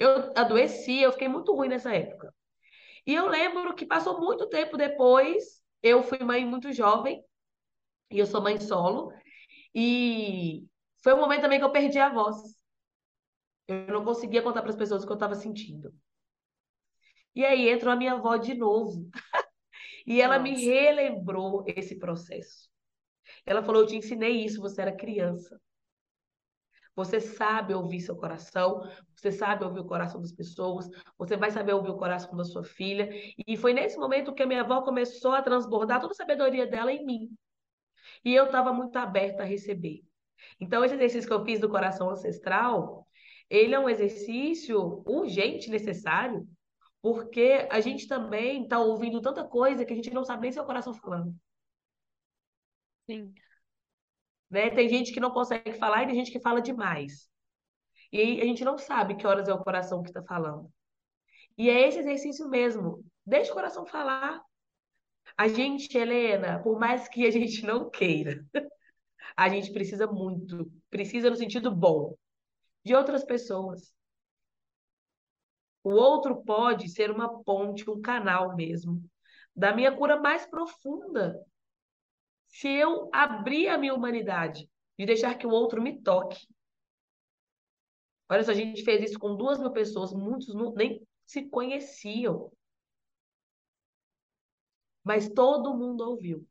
Eu 0.00 0.32
adoeci, 0.34 1.02
eu 1.02 1.12
fiquei 1.12 1.28
muito 1.28 1.54
ruim 1.54 1.68
nessa 1.68 1.94
época. 1.94 2.34
E 3.06 3.14
eu 3.14 3.28
lembro 3.28 3.74
que 3.74 3.84
passou 3.84 4.18
muito 4.18 4.48
tempo 4.48 4.78
depois, 4.78 5.62
eu 5.82 6.02
fui 6.02 6.18
mãe 6.20 6.42
muito 6.44 6.72
jovem, 6.72 7.22
e 8.10 8.18
eu 8.18 8.26
sou 8.26 8.40
mãe 8.40 8.58
solo, 8.58 9.12
e 9.74 10.66
foi 11.02 11.12
um 11.12 11.20
momento 11.20 11.42
também 11.42 11.58
que 11.58 11.64
eu 11.64 11.72
perdi 11.72 11.98
a 11.98 12.08
voz. 12.08 12.36
Eu 13.68 13.88
não 13.88 14.04
conseguia 14.04 14.42
contar 14.42 14.62
para 14.62 14.70
as 14.70 14.76
pessoas 14.76 15.02
o 15.02 15.06
que 15.06 15.12
eu 15.12 15.16
estava 15.16 15.34
sentindo. 15.34 15.92
E 17.34 17.44
aí 17.44 17.68
entrou 17.68 17.92
a 17.92 17.96
minha 17.96 18.14
avó 18.14 18.36
de 18.38 18.54
novo. 18.54 19.08
e 20.06 20.20
ela 20.20 20.38
Nossa. 20.38 20.50
me 20.50 20.64
relembrou 20.64 21.62
esse 21.66 21.98
processo. 21.98 22.70
Ela 23.44 23.62
falou: 23.62 23.82
Eu 23.82 23.86
te 23.86 23.96
ensinei 23.96 24.44
isso, 24.44 24.60
você 24.60 24.80
era 24.80 24.96
criança. 24.96 25.60
Você 27.04 27.18
sabe 27.18 27.72
ouvir 27.72 28.00
seu 28.00 28.14
coração, 28.14 28.86
você 29.16 29.32
sabe 29.32 29.64
ouvir 29.64 29.80
o 29.80 29.86
coração 29.86 30.20
das 30.20 30.32
pessoas, 30.32 30.86
você 31.16 31.34
vai 31.34 31.50
saber 31.50 31.72
ouvir 31.72 31.88
o 31.88 31.96
coração 31.96 32.36
da 32.36 32.44
sua 32.44 32.62
filha. 32.62 33.08
E 33.46 33.56
foi 33.56 33.72
nesse 33.72 33.96
momento 33.96 34.34
que 34.34 34.42
a 34.42 34.46
minha 34.46 34.60
avó 34.60 34.82
começou 34.82 35.32
a 35.32 35.40
transbordar 35.40 35.98
toda 35.98 36.12
a 36.12 36.16
sabedoria 36.16 36.66
dela 36.66 36.92
em 36.92 37.06
mim. 37.06 37.30
E 38.22 38.34
eu 38.34 38.44
estava 38.44 38.70
muito 38.70 38.96
aberta 38.96 39.42
a 39.42 39.46
receber. 39.46 40.02
Então, 40.60 40.84
esse 40.84 40.94
exercício 40.94 41.26
que 41.26 41.34
eu 41.34 41.44
fiz 41.44 41.58
do 41.58 41.70
coração 41.70 42.10
ancestral, 42.10 43.06
ele 43.48 43.74
é 43.74 43.78
um 43.80 43.88
exercício 43.88 45.02
urgente, 45.06 45.70
necessário, 45.70 46.46
porque 47.00 47.66
a 47.70 47.80
gente 47.80 48.06
também 48.06 48.64
está 48.64 48.78
ouvindo 48.78 49.22
tanta 49.22 49.42
coisa 49.42 49.86
que 49.86 49.92
a 49.94 49.96
gente 49.96 50.12
não 50.12 50.24
sabe 50.24 50.42
nem 50.42 50.52
seu 50.52 50.64
coração 50.64 50.92
falando. 50.92 51.34
Sim. 53.08 53.32
Né? 54.50 54.70
Tem 54.70 54.88
gente 54.88 55.12
que 55.12 55.20
não 55.20 55.30
consegue 55.30 55.72
falar 55.74 56.02
e 56.02 56.06
tem 56.06 56.14
gente 56.16 56.32
que 56.32 56.40
fala 56.40 56.60
demais. 56.60 57.30
E 58.12 58.40
a 58.40 58.44
gente 58.44 58.64
não 58.64 58.76
sabe 58.76 59.14
que 59.14 59.26
horas 59.26 59.48
é 59.48 59.54
o 59.54 59.62
coração 59.62 60.02
que 60.02 60.10
está 60.10 60.22
falando. 60.22 60.70
E 61.56 61.70
é 61.70 61.86
esse 61.86 61.98
exercício 61.98 62.48
mesmo. 62.48 63.04
Deixa 63.24 63.52
o 63.52 63.54
coração 63.54 63.86
falar. 63.86 64.42
A 65.36 65.46
gente, 65.46 65.96
Helena, 65.96 66.60
por 66.62 66.78
mais 66.78 67.08
que 67.08 67.26
a 67.26 67.30
gente 67.30 67.64
não 67.64 67.88
queira, 67.88 68.44
a 69.36 69.48
gente 69.48 69.72
precisa 69.72 70.06
muito, 70.06 70.70
precisa 70.90 71.30
no 71.30 71.36
sentido 71.36 71.70
bom, 71.74 72.16
de 72.84 72.94
outras 72.94 73.24
pessoas. 73.24 73.92
O 75.82 75.92
outro 75.92 76.42
pode 76.42 76.88
ser 76.88 77.10
uma 77.10 77.42
ponte, 77.42 77.88
um 77.88 78.00
canal 78.00 78.54
mesmo, 78.56 79.02
da 79.54 79.74
minha 79.74 79.94
cura 79.96 80.20
mais 80.20 80.46
profunda. 80.46 81.38
Se 82.50 82.68
eu 82.68 83.08
abrir 83.12 83.68
a 83.68 83.78
minha 83.78 83.94
humanidade 83.94 84.68
de 84.98 85.06
deixar 85.06 85.36
que 85.36 85.46
o 85.46 85.50
outro 85.50 85.80
me 85.82 86.02
toque. 86.02 86.46
Olha 88.28 88.44
só, 88.44 88.50
a 88.50 88.54
gente 88.54 88.84
fez 88.84 89.10
isso 89.10 89.18
com 89.18 89.36
duas 89.36 89.58
mil 89.58 89.72
pessoas, 89.72 90.12
muitos 90.12 90.54
não, 90.54 90.72
nem 90.74 91.06
se 91.24 91.48
conheciam. 91.48 92.52
Mas 95.02 95.28
todo 95.28 95.76
mundo 95.76 96.02
ouviu. 96.02 96.46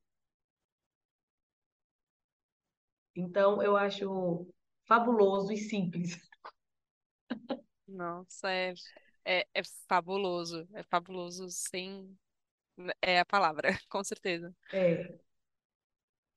Então, 3.15 3.61
eu 3.61 3.75
acho 3.75 4.47
fabuloso 4.85 5.51
e 5.51 5.57
simples. 5.57 6.17
Nossa, 7.87 8.51
é, 8.51 8.73
é, 9.25 9.47
é 9.53 9.61
fabuloso. 9.87 10.67
É 10.73 10.83
fabuloso 10.83 11.49
sem. 11.49 12.17
É 13.01 13.19
a 13.19 13.25
palavra, 13.25 13.69
com 13.89 14.03
certeza. 14.03 14.55
É. 14.71 15.28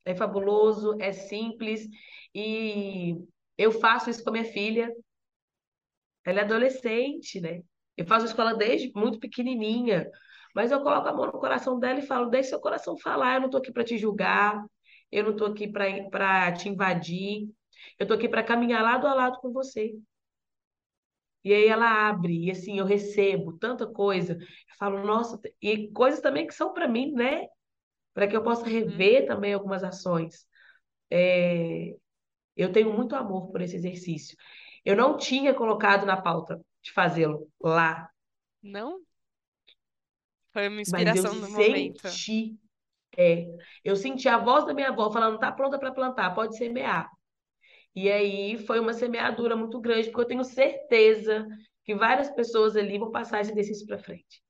É 0.04 0.14
fabuloso, 0.14 0.96
é 1.00 1.12
simples. 1.12 1.88
E 2.34 3.16
eu 3.56 3.70
faço 3.72 4.10
isso 4.10 4.22
com 4.22 4.30
a 4.30 4.32
minha 4.32 4.44
filha. 4.44 4.90
Ela 6.24 6.40
é 6.40 6.44
adolescente, 6.44 7.40
né? 7.40 7.62
Eu 7.96 8.06
faço 8.06 8.26
escola 8.26 8.54
desde 8.54 8.90
muito 8.94 9.18
pequenininha. 9.18 10.08
Mas 10.54 10.70
eu 10.70 10.82
coloco 10.82 11.08
a 11.08 11.12
mão 11.12 11.26
no 11.26 11.32
coração 11.32 11.78
dela 11.78 11.98
e 12.00 12.06
falo: 12.06 12.30
deixa 12.30 12.50
seu 12.50 12.60
coração 12.60 12.96
falar. 12.98 13.36
Eu 13.36 13.42
não 13.42 13.50
tô 13.50 13.58
aqui 13.58 13.72
para 13.72 13.84
te 13.84 13.98
julgar. 13.98 14.64
Eu 15.10 15.24
não 15.24 15.36
tô 15.36 15.46
aqui 15.46 15.68
para 15.68 16.52
te 16.52 16.68
invadir. 16.68 17.48
Eu 17.98 18.06
tô 18.06 18.14
aqui 18.14 18.28
para 18.28 18.42
caminhar 18.42 18.82
lado 18.82 19.06
a 19.06 19.14
lado 19.14 19.38
com 19.40 19.52
você. 19.52 19.94
E 21.44 21.52
aí 21.52 21.66
ela 21.66 22.08
abre, 22.08 22.46
e 22.46 22.50
assim, 22.50 22.78
eu 22.78 22.84
recebo 22.84 23.58
tanta 23.58 23.86
coisa. 23.86 24.34
Eu 24.34 24.76
falo, 24.78 25.04
nossa, 25.04 25.40
e 25.60 25.88
coisas 25.90 26.20
também 26.20 26.46
que 26.46 26.54
são 26.54 26.72
para 26.72 26.86
mim, 26.86 27.12
né? 27.12 27.46
Para 28.14 28.26
que 28.26 28.36
eu 28.36 28.42
possa 28.42 28.66
rever 28.66 29.26
também 29.26 29.54
algumas 29.54 29.82
ações. 29.82 30.46
É... 31.10 31.94
Eu 32.56 32.72
tenho 32.72 32.92
muito 32.92 33.16
amor 33.16 33.50
por 33.50 33.60
esse 33.60 33.76
exercício. 33.76 34.36
Eu 34.84 34.96
não 34.96 35.16
tinha 35.16 35.54
colocado 35.54 36.04
na 36.04 36.20
pauta 36.20 36.60
de 36.82 36.92
fazê-lo 36.92 37.48
lá. 37.60 38.10
Não? 38.62 39.00
Foi 40.52 40.68
uma 40.68 40.80
inspiração 40.80 41.34
Mas 41.34 41.42
eu 41.42 41.48
no 41.48 41.50
momento. 41.50 42.08
senti, 42.08 42.58
é, 43.16 43.46
eu 43.84 43.96
senti 43.96 44.28
a 44.28 44.36
voz 44.38 44.66
da 44.66 44.74
minha 44.74 44.90
avó 44.90 45.10
falando, 45.10 45.38
tá 45.38 45.50
pronta 45.50 45.78
para 45.78 45.92
plantar, 45.92 46.34
pode 46.34 46.56
semear. 46.56 47.10
E 47.94 48.10
aí 48.10 48.58
foi 48.66 48.80
uma 48.80 48.92
semeadura 48.92 49.56
muito 49.56 49.80
grande, 49.80 50.08
porque 50.08 50.22
eu 50.22 50.28
tenho 50.28 50.44
certeza 50.44 51.46
que 51.84 51.94
várias 51.94 52.30
pessoas 52.30 52.76
ali 52.76 52.98
vão 52.98 53.10
passar 53.10 53.40
esse 53.40 53.52
exercício 53.52 53.86
para 53.86 53.98
frente. 53.98 54.42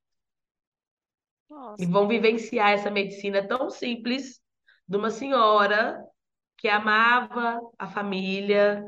Nossa. 1.52 1.82
E 1.82 1.86
vão 1.86 2.08
vivenciar 2.08 2.70
essa 2.70 2.90
medicina 2.90 3.46
tão 3.46 3.68
simples 3.68 4.40
de 4.88 4.96
uma 4.96 5.10
senhora 5.10 6.02
que 6.56 6.66
amava 6.66 7.60
a 7.78 7.88
família, 7.88 8.82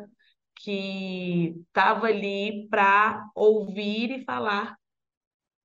que 0.57 1.55
estava 1.68 2.07
ali 2.07 2.66
para 2.70 3.29
ouvir 3.35 4.11
e 4.12 4.24
falar. 4.24 4.79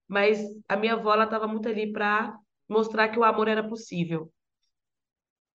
Mas 0.08 0.40
a 0.68 0.76
minha 0.76 0.94
avó 0.94 1.16
estava 1.24 1.48
muito 1.48 1.70
ali 1.70 1.92
para 1.92 2.38
mostrar 2.68 3.08
que 3.08 3.18
o 3.18 3.24
amor 3.24 3.48
era 3.48 3.68
possível. 3.68 4.30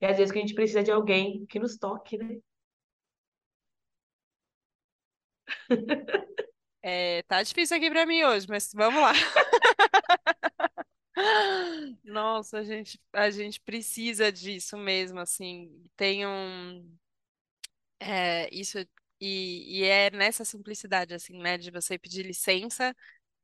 E 0.01 0.07
às 0.07 0.17
vezes 0.17 0.33
que 0.33 0.39
a 0.39 0.41
gente 0.41 0.55
precisa 0.55 0.83
de 0.83 0.91
alguém 0.91 1.45
que 1.47 1.59
nos 1.59 1.77
toque, 1.77 2.17
né? 2.17 2.39
É, 6.83 7.23
tá 7.23 7.43
difícil 7.43 7.77
aqui 7.77 7.91
para 7.91 8.07
mim 8.07 8.23
hoje, 8.25 8.47
mas 8.49 8.71
vamos 8.75 9.01
lá. 9.03 9.13
Nossa, 12.05 12.59
a 12.59 12.63
gente, 12.65 13.01
a 13.13 13.31
gente 13.31 13.61
precisa 13.61 14.31
disso 14.31 14.77
mesmo, 14.77 15.21
assim. 15.21 15.71
Tem 15.97 16.27
um. 16.27 16.97
É, 18.01 18.49
isso, 18.55 18.79
e, 19.21 19.81
e 19.81 19.85
é 19.85 20.11
nessa 20.11 20.45
simplicidade, 20.45 21.15
assim, 21.15 21.39
né, 21.39 21.57
de 21.59 21.71
você 21.71 21.99
pedir 21.99 22.23
licença 22.25 22.95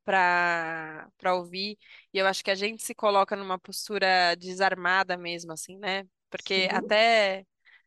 para 0.04 1.08
para 1.18 1.34
ouvir. 1.36 1.78
E 2.12 2.18
eu 2.18 2.26
acho 2.26 2.44
que 2.44 2.50
a 2.50 2.56
gente 2.56 2.82
se 2.82 2.94
coloca 2.94 3.36
numa 3.36 3.58
postura 3.58 4.34
desarmada 4.36 5.16
mesmo, 5.16 5.52
assim, 5.52 5.78
né? 5.78 6.04
Porque 6.30 6.68
Sim. 6.70 6.76
até 6.76 7.46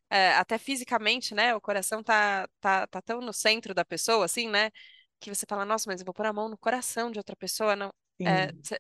é, 0.10 0.34
até 0.36 0.58
fisicamente, 0.60 1.36
né? 1.36 1.56
O 1.56 1.62
coração 1.62 2.04
tá, 2.04 2.48
tá, 2.62 2.88
tá 2.88 3.02
tão 3.02 3.22
no 3.22 3.34
centro 3.34 3.74
da 3.74 3.86
pessoa, 3.86 4.26
assim, 4.26 4.50
né? 4.50 4.72
Que 5.20 5.34
você 5.34 5.46
fala, 5.48 5.66
nossa, 5.66 5.90
mas 5.90 6.02
eu 6.02 6.06
vou 6.06 6.14
pôr 6.14 6.26
a 6.28 6.34
mão 6.34 6.50
no 6.50 6.58
coração 6.58 7.12
de 7.12 7.20
outra 7.20 7.36
pessoa, 7.36 7.76
não. 7.76 7.94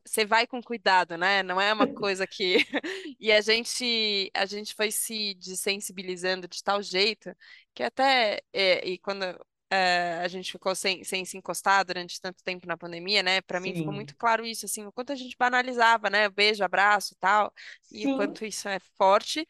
Você 0.05 0.21
é, 0.21 0.25
vai 0.25 0.47
com 0.47 0.61
cuidado, 0.61 1.17
né? 1.17 1.43
Não 1.43 1.59
é 1.59 1.73
uma 1.73 1.87
coisa 1.87 2.25
que. 2.27 2.57
e 3.19 3.31
a 3.31 3.41
gente, 3.41 4.31
a 4.33 4.45
gente 4.45 4.73
foi 4.73 4.91
se 4.91 5.33
desensibilizando 5.35 6.47
de 6.47 6.63
tal 6.63 6.81
jeito 6.81 7.35
que 7.73 7.83
até. 7.83 8.41
É, 8.53 8.87
e 8.87 8.97
quando 8.97 9.23
é, 9.69 10.19
a 10.23 10.27
gente 10.27 10.51
ficou 10.51 10.75
sem, 10.75 11.03
sem 11.03 11.25
se 11.25 11.35
encostar 11.35 11.83
durante 11.83 12.21
tanto 12.21 12.43
tempo 12.43 12.67
na 12.67 12.77
pandemia, 12.77 13.23
né? 13.23 13.41
Para 13.41 13.59
mim 13.59 13.73
ficou 13.73 13.91
muito 13.91 14.15
claro 14.15 14.45
isso, 14.45 14.65
assim, 14.65 14.85
o 14.85 14.91
quanto 14.91 15.11
a 15.11 15.15
gente 15.15 15.35
banalizava, 15.35 16.09
né? 16.11 16.29
Beijo, 16.29 16.63
abraço 16.63 17.13
e 17.13 17.17
tal, 17.17 17.51
e 17.91 18.07
o 18.07 18.15
quanto 18.17 18.45
isso 18.45 18.69
é 18.69 18.79
forte. 18.97 19.47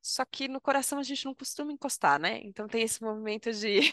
Só 0.00 0.24
que 0.24 0.48
no 0.48 0.60
coração 0.60 0.98
a 0.98 1.02
gente 1.02 1.24
não 1.26 1.34
costuma 1.34 1.72
encostar, 1.72 2.18
né? 2.18 2.40
Então 2.44 2.66
tem 2.66 2.82
esse 2.82 3.02
movimento 3.02 3.52
de 3.52 3.92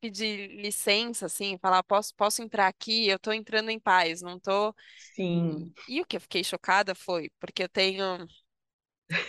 pedir 0.00 0.48
licença, 0.60 1.26
assim, 1.26 1.58
falar, 1.58 1.82
posso, 1.82 2.14
posso 2.14 2.42
entrar 2.42 2.66
aqui, 2.68 3.08
eu 3.08 3.18
tô 3.18 3.32
entrando 3.32 3.70
em 3.70 3.78
paz, 3.78 4.22
não 4.22 4.38
tô. 4.38 4.74
Sim. 4.96 5.74
E, 5.86 6.00
o 6.00 6.06
que 6.06 6.16
eu 6.16 6.20
fiquei 6.20 6.42
chocada 6.44 6.94
foi, 6.94 7.30
porque 7.38 7.62
eu 7.62 7.68
tenho. 7.68 8.26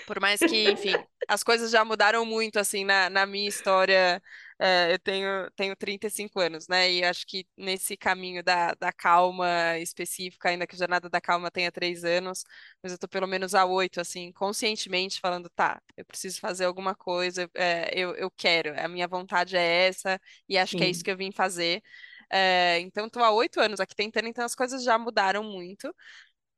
Por 0.06 0.20
mais 0.20 0.44
que, 0.44 0.72
enfim, 0.72 1.06
as 1.28 1.44
coisas 1.44 1.72
já 1.72 1.86
mudaram 1.86 2.26
muito, 2.26 2.60
assim, 2.60 2.84
na, 2.84 3.10
na 3.10 3.26
minha 3.26 3.48
história 3.48 4.22
É, 4.64 4.94
eu 4.94 5.00
tenho, 5.00 5.50
tenho 5.56 5.76
35 5.76 6.40
anos, 6.40 6.68
né? 6.68 6.92
E 6.92 7.04
acho 7.04 7.26
que 7.26 7.48
nesse 7.58 7.98
caminho 7.98 8.44
da, 8.44 8.76
da 8.76 8.94
calma 8.94 9.48
específica, 9.80 10.50
ainda 10.50 10.68
que 10.68 10.76
a 10.76 10.78
jornada 10.78 11.10
da 11.10 11.20
calma 11.20 11.50
tenha 11.50 11.72
três 11.72 12.04
anos, 12.04 12.44
mas 12.84 12.92
eu 12.92 13.00
tô 13.00 13.08
pelo 13.08 13.26
menos 13.28 13.56
há 13.56 13.66
oito, 13.66 14.00
assim, 14.00 14.32
conscientemente 14.32 15.20
falando, 15.20 15.50
tá, 15.50 15.82
eu 15.98 16.06
preciso 16.06 16.40
fazer 16.40 16.66
alguma 16.66 16.94
coisa, 16.96 17.50
é, 17.56 17.90
eu, 18.00 18.14
eu 18.16 18.30
quero, 18.30 18.80
a 18.80 18.88
minha 18.88 19.08
vontade 19.08 19.58
é 19.58 19.88
essa, 19.88 20.22
e 20.48 20.58
acho 20.60 20.76
que 20.76 20.84
é 20.84 20.90
isso 20.90 21.04
Sim, 21.04 21.06
que 21.06 21.10
eu 21.12 21.18
vim 21.18 21.32
fazer. 21.32 21.82
É, 22.30 22.80
então, 22.80 23.10
tô 23.10 23.20
há 23.24 23.32
oito 23.32 23.60
anos 23.60 23.80
aqui 23.80 23.96
tentando, 23.96 24.28
então 24.28 24.46
as 24.46 24.56
coisas 24.56 24.84
já 24.84 24.98
mudaram 24.98 25.44
muito. 25.44 25.94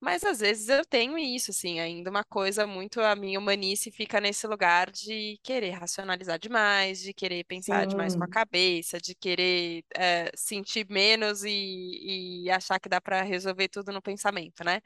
Mas 0.03 0.21
às 0.25 0.39
vezes 0.41 0.67
eu 0.67 0.83
tenho 0.85 1.17
isso, 1.17 1.51
assim, 1.51 1.79
ainda 1.79 2.09
uma 2.09 2.25
coisa 2.25 2.67
muito, 2.67 2.99
a 2.99 3.15
minha 3.15 3.39
humanice 3.39 3.89
fica 3.89 4.19
nesse 4.19 4.45
lugar 4.45 4.91
de 4.91 5.39
querer 5.41 5.71
racionalizar 5.71 6.37
demais, 6.37 6.99
de 7.01 7.13
querer 7.13 7.45
pensar 7.45 7.87
demais 7.87 8.13
com 8.13 8.23
a 8.25 8.27
sim, 8.27 8.27
cabeça, 8.27 8.99
de 8.99 9.15
querer 9.15 9.85
eh, 9.95 10.29
sentir 10.35 10.85
menos 10.89 11.45
e, 11.45 12.43
e 12.45 12.49
achar 12.51 12.79
que 12.81 12.89
dá 12.89 12.99
para 12.99 13.21
resolver 13.21 13.69
tudo 13.69 13.93
no 13.93 14.01
pensamento, 14.01 14.61
né? 14.65 14.81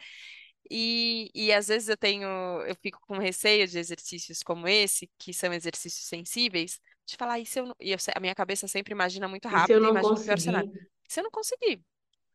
E, 0.70 1.32
e 1.34 1.54
às 1.54 1.68
vezes 1.70 1.90
eu 1.90 1.98
tenho, 1.98 2.28
eu 2.68 2.76
fico 2.76 3.00
com 3.02 3.18
receio 3.18 3.68
de 3.68 3.80
exercícios 3.80 4.44
como 4.44 4.68
esse, 4.68 5.10
que 5.18 5.34
são 5.34 5.54
exercícios 5.54 6.06
sensíveis, 6.08 6.80
de 7.06 7.16
falar, 7.18 7.40
e 7.40 7.46
se 7.46 7.60
eu, 7.60 7.68
não-" 7.68 7.76
e 7.80 7.92
eu 7.92 7.98
a 8.16 8.20
minha 8.20 8.36
cabeça 8.36 8.68
sempre 8.68 8.94
imagina 8.94 9.28
muito 9.28 9.48
E 9.50 9.60
se 9.60 9.74
eu 9.74 9.80
rápido 9.80 9.86
e 9.86 9.88
não 9.88 9.90
imagina 9.90 10.20
o 10.20 10.24
pior 10.24 10.40
cenário. 10.40 10.70
conseguir? 10.70 10.88
E 11.10 11.14
se 11.14 11.20
eu 11.20 11.24
não 11.24 11.32
conseguir? 11.32 11.82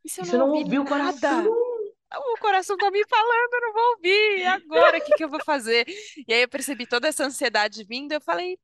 E 0.04 0.08
se 0.10 0.20
E 0.20 0.26
eu 0.26 0.26
eu 0.32 0.38
não 0.38 0.38
não 0.38 0.50
ouvir 0.50 0.66
ouvir 0.66 0.78
o 0.78 0.84
coração? 0.84 1.61
O 2.18 2.38
coração 2.38 2.76
tá 2.76 2.90
me 2.90 3.02
falando, 3.08 3.54
eu 3.54 3.60
não 3.60 3.72
vou 3.72 3.90
ouvir, 3.92 4.38
e 4.38 4.44
agora 4.44 4.98
o 4.98 5.00
que 5.04 5.14
que 5.14 5.24
eu 5.24 5.28
vou 5.28 5.42
fazer? 5.44 5.86
E 6.26 6.32
aí 6.32 6.42
eu 6.42 6.48
percebi 6.48 6.86
toda 6.86 7.08
essa 7.08 7.24
ansiedade 7.24 7.84
vindo, 7.84 8.12
eu 8.12 8.20
falei, 8.20 8.58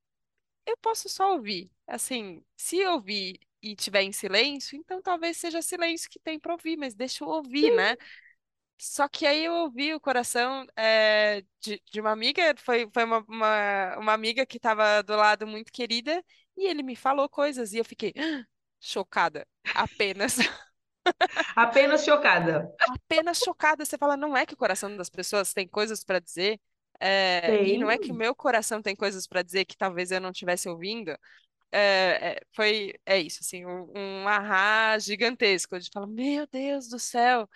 eu 0.66 0.76
posso 0.78 1.08
só 1.08 1.32
ouvir. 1.32 1.70
Assim, 1.86 2.42
se 2.56 2.78
eu 2.78 2.92
ouvir 2.92 3.40
e 3.62 3.74
tiver 3.74 4.02
em 4.02 4.12
silêncio, 4.12 4.76
então 4.76 5.02
talvez 5.02 5.36
seja 5.36 5.62
silêncio 5.62 6.10
que 6.10 6.18
tem 6.18 6.38
para 6.38 6.52
ouvir, 6.52 6.76
mas 6.76 6.94
deixa 6.94 7.24
eu 7.24 7.28
ouvir, 7.28 7.74
né? 7.74 7.96
Só 8.80 9.08
que 9.08 9.26
aí 9.26 9.44
eu 9.44 9.52
ouvi 9.54 9.92
o 9.92 10.00
coração 10.00 10.64
é, 10.76 11.42
de, 11.60 11.82
de 11.90 12.00
uma 12.00 12.12
amiga, 12.12 12.54
foi, 12.58 12.88
foi 12.92 13.04
uma, 13.04 13.24
uma, 13.28 13.96
uma 13.98 14.12
amiga 14.12 14.46
que 14.46 14.56
estava 14.56 15.02
do 15.02 15.16
lado 15.16 15.46
muito 15.46 15.72
querida, 15.72 16.24
e 16.56 16.68
ele 16.68 16.82
me 16.82 16.94
falou 16.94 17.28
coisas, 17.28 17.72
e 17.72 17.78
eu 17.78 17.84
fiquei 17.84 18.12
chocada, 18.80 19.46
apenas. 19.74 20.36
Apenas 21.54 22.04
chocada. 22.04 22.74
apenas 22.78 23.38
chocada. 23.38 23.84
Você 23.84 23.98
fala, 23.98 24.16
não 24.16 24.36
é 24.36 24.46
que 24.46 24.54
o 24.54 24.56
coração 24.56 24.96
das 24.96 25.10
pessoas 25.10 25.52
tem 25.52 25.66
coisas 25.66 26.04
para 26.04 26.18
dizer, 26.18 26.60
é, 27.00 27.64
e 27.64 27.78
não 27.78 27.90
é 27.90 27.98
que 27.98 28.10
o 28.10 28.14
meu 28.14 28.34
coração 28.34 28.82
tem 28.82 28.96
coisas 28.96 29.26
para 29.26 29.42
dizer 29.42 29.64
que 29.64 29.76
talvez 29.76 30.10
eu 30.10 30.20
não 30.20 30.30
estivesse 30.30 30.68
ouvindo. 30.68 31.10
É, 31.70 31.78
é, 31.80 32.40
foi, 32.54 32.94
é 33.04 33.18
isso, 33.18 33.40
assim, 33.42 33.64
um, 33.66 33.90
um 33.94 34.28
ahá 34.28 34.98
gigantesco, 34.98 35.78
de 35.78 35.90
falar, 35.92 36.06
meu 36.06 36.46
Deus 36.46 36.88
do 36.88 36.98
céu, 36.98 37.48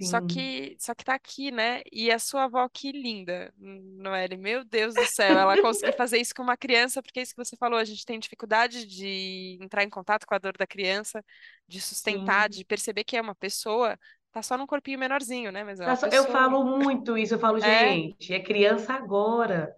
só 0.00 0.20
que, 0.20 0.76
só 0.78 0.94
que 0.94 1.04
tá 1.04 1.14
aqui, 1.14 1.50
né? 1.50 1.82
E 1.92 2.10
a 2.10 2.18
sua 2.18 2.44
avó, 2.44 2.68
que 2.68 2.92
linda, 2.92 3.52
Noelle, 3.56 4.36
meu 4.36 4.64
Deus 4.64 4.94
do 4.94 5.04
céu, 5.06 5.36
ela 5.38 5.60
conseguiu 5.60 5.92
fazer 5.96 6.18
isso 6.18 6.34
com 6.34 6.42
uma 6.42 6.56
criança, 6.56 7.02
porque 7.02 7.20
é 7.20 7.22
isso 7.22 7.34
que 7.34 7.44
você 7.44 7.56
falou, 7.56 7.78
a 7.78 7.84
gente 7.84 8.04
tem 8.04 8.18
dificuldade 8.18 8.86
de 8.86 9.58
entrar 9.60 9.82
em 9.82 9.90
contato 9.90 10.26
com 10.26 10.34
a 10.34 10.38
dor 10.38 10.56
da 10.56 10.66
criança, 10.66 11.24
de 11.66 11.80
sustentar, 11.80 12.52
sim. 12.52 12.58
de 12.58 12.64
perceber 12.64 13.04
que 13.04 13.16
é 13.16 13.20
uma 13.20 13.34
pessoa, 13.34 13.98
tá 14.32 14.42
só 14.42 14.56
num 14.56 14.66
corpinho 14.66 14.98
menorzinho, 14.98 15.50
né? 15.50 15.64
Mas 15.64 15.80
é 15.80 15.84
Tá 15.84 15.92
Eu 15.92 16.10
pessoa. 16.10 16.26
falo 16.28 16.64
muito 16.64 17.18
isso, 17.18 17.34
eu 17.34 17.38
falo, 17.38 17.58
É, 17.58 17.94
gente, 17.94 18.32
é 18.32 18.40
criança 18.40 18.92
agora. 18.94 19.74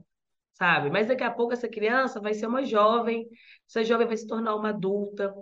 Sabe? 0.60 0.90
Mas 0.90 1.08
daqui 1.08 1.24
a 1.24 1.30
pouco 1.30 1.54
essa 1.54 1.66
criança 1.68 2.20
vai 2.20 2.34
ser 2.34 2.46
uma 2.46 2.62
jovem, 2.62 3.26
essa 3.66 3.82
jovem 3.82 4.06
vai 4.06 4.16
se 4.16 4.26
tornar 4.26 4.54
uma 4.54 4.68
adulta. 4.68 5.34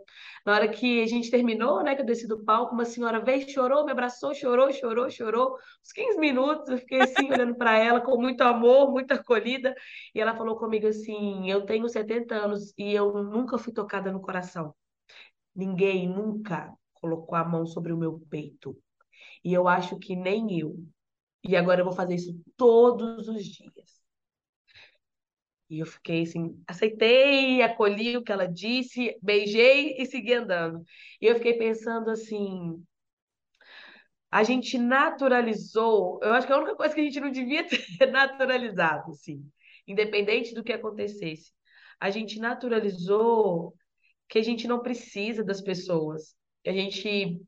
Na 0.47 0.53
hora 0.55 0.69
que 0.69 1.03
a 1.03 1.07
gente 1.07 1.29
terminou, 1.31 1.83
né, 1.83 1.97
que 1.97 2.03
eu 2.03 2.07
desci 2.07 2.29
do 2.29 2.45
palco, 2.45 2.73
uma 2.73 2.85
senhora 2.85 3.19
veio, 3.21 3.49
chorou, 3.51 3.85
me 3.85 3.91
abraçou, 3.91 4.33
chorou, 4.33 4.73
chorou, 4.73 5.11
chorou. 5.11 5.57
Uns 5.85 5.93
15 5.93 6.19
minutos 6.21 6.69
eu 6.69 6.79
fiquei 6.79 7.03
assim, 7.03 7.31
olhando 7.33 7.57
para 7.57 7.77
ela 7.77 8.01
com 8.01 8.17
muito 8.21 8.43
amor, 8.43 8.93
muita 8.93 9.15
acolhida, 9.15 9.75
e 10.15 10.21
ela 10.21 10.37
falou 10.37 10.57
comigo 10.57 10.87
assim: 10.87 11.51
"Eu 11.51 11.67
tenho 11.67 11.89
70 11.89 12.37
anos 12.37 12.73
e 12.79 12.95
eu 12.95 13.13
nunca 13.25 13.59
fui 13.59 13.73
tocada 13.73 14.13
no 14.13 14.21
coração. 14.21 14.73
Ninguém 15.55 16.09
nunca 16.09 16.73
colocou 16.95 17.37
a 17.37 17.45
mão 17.45 17.67
sobre 17.67 17.93
o 17.93 17.99
meu 17.99 18.21
peito. 18.31 18.77
E 19.45 19.53
eu 19.55 19.69
acho 19.69 19.99
que 19.99 20.17
nem 20.17 20.59
eu. 20.61 20.77
E 21.45 21.57
agora 21.57 21.81
eu 21.83 21.87
vou 21.87 21.95
fazer 21.95 22.17
isso 22.17 22.35
todos 22.57 23.29
os 23.29 23.45
dias. 23.45 23.98
E 25.71 25.81
eu 25.81 25.87
fiquei 25.87 26.23
assim, 26.23 26.63
aceitei, 26.67 27.63
acolhi 27.63 28.17
o 28.17 28.23
que 28.23 28.33
ela 28.33 28.47
disse, 28.47 29.17
beijei 29.23 29.97
e 29.99 30.07
segui 30.07 30.35
andando. 30.35 30.83
E 31.21 31.27
eu 31.27 31.37
fiquei 31.37 31.55
pensando 31.59 32.11
assim, 32.11 32.83
a 34.31 34.43
gente 34.43 34.79
naturalizou, 34.79 36.21
eu 36.23 36.33
acho 36.35 36.47
que 36.47 36.53
a 36.53 36.59
única 36.59 36.77
coisa 36.77 36.95
que 36.95 37.01
a 37.01 37.05
gente 37.05 37.21
não 37.21 37.31
devia 37.31 37.67
ter 37.99 38.11
naturalizado, 38.11 39.13
assim, 39.13 39.45
independente 39.87 40.55
do 40.55 40.63
que 40.63 40.73
acontecesse. 40.73 41.53
A 42.01 42.11
gente 42.11 42.39
naturalizou 42.39 43.75
que 44.29 44.39
a 44.39 44.43
gente 44.43 44.69
não 44.69 44.81
precisa 44.81 45.43
das 45.43 45.61
pessoas, 45.61 46.35
que 46.63 46.71
a 46.71 46.73
gente 46.73 47.41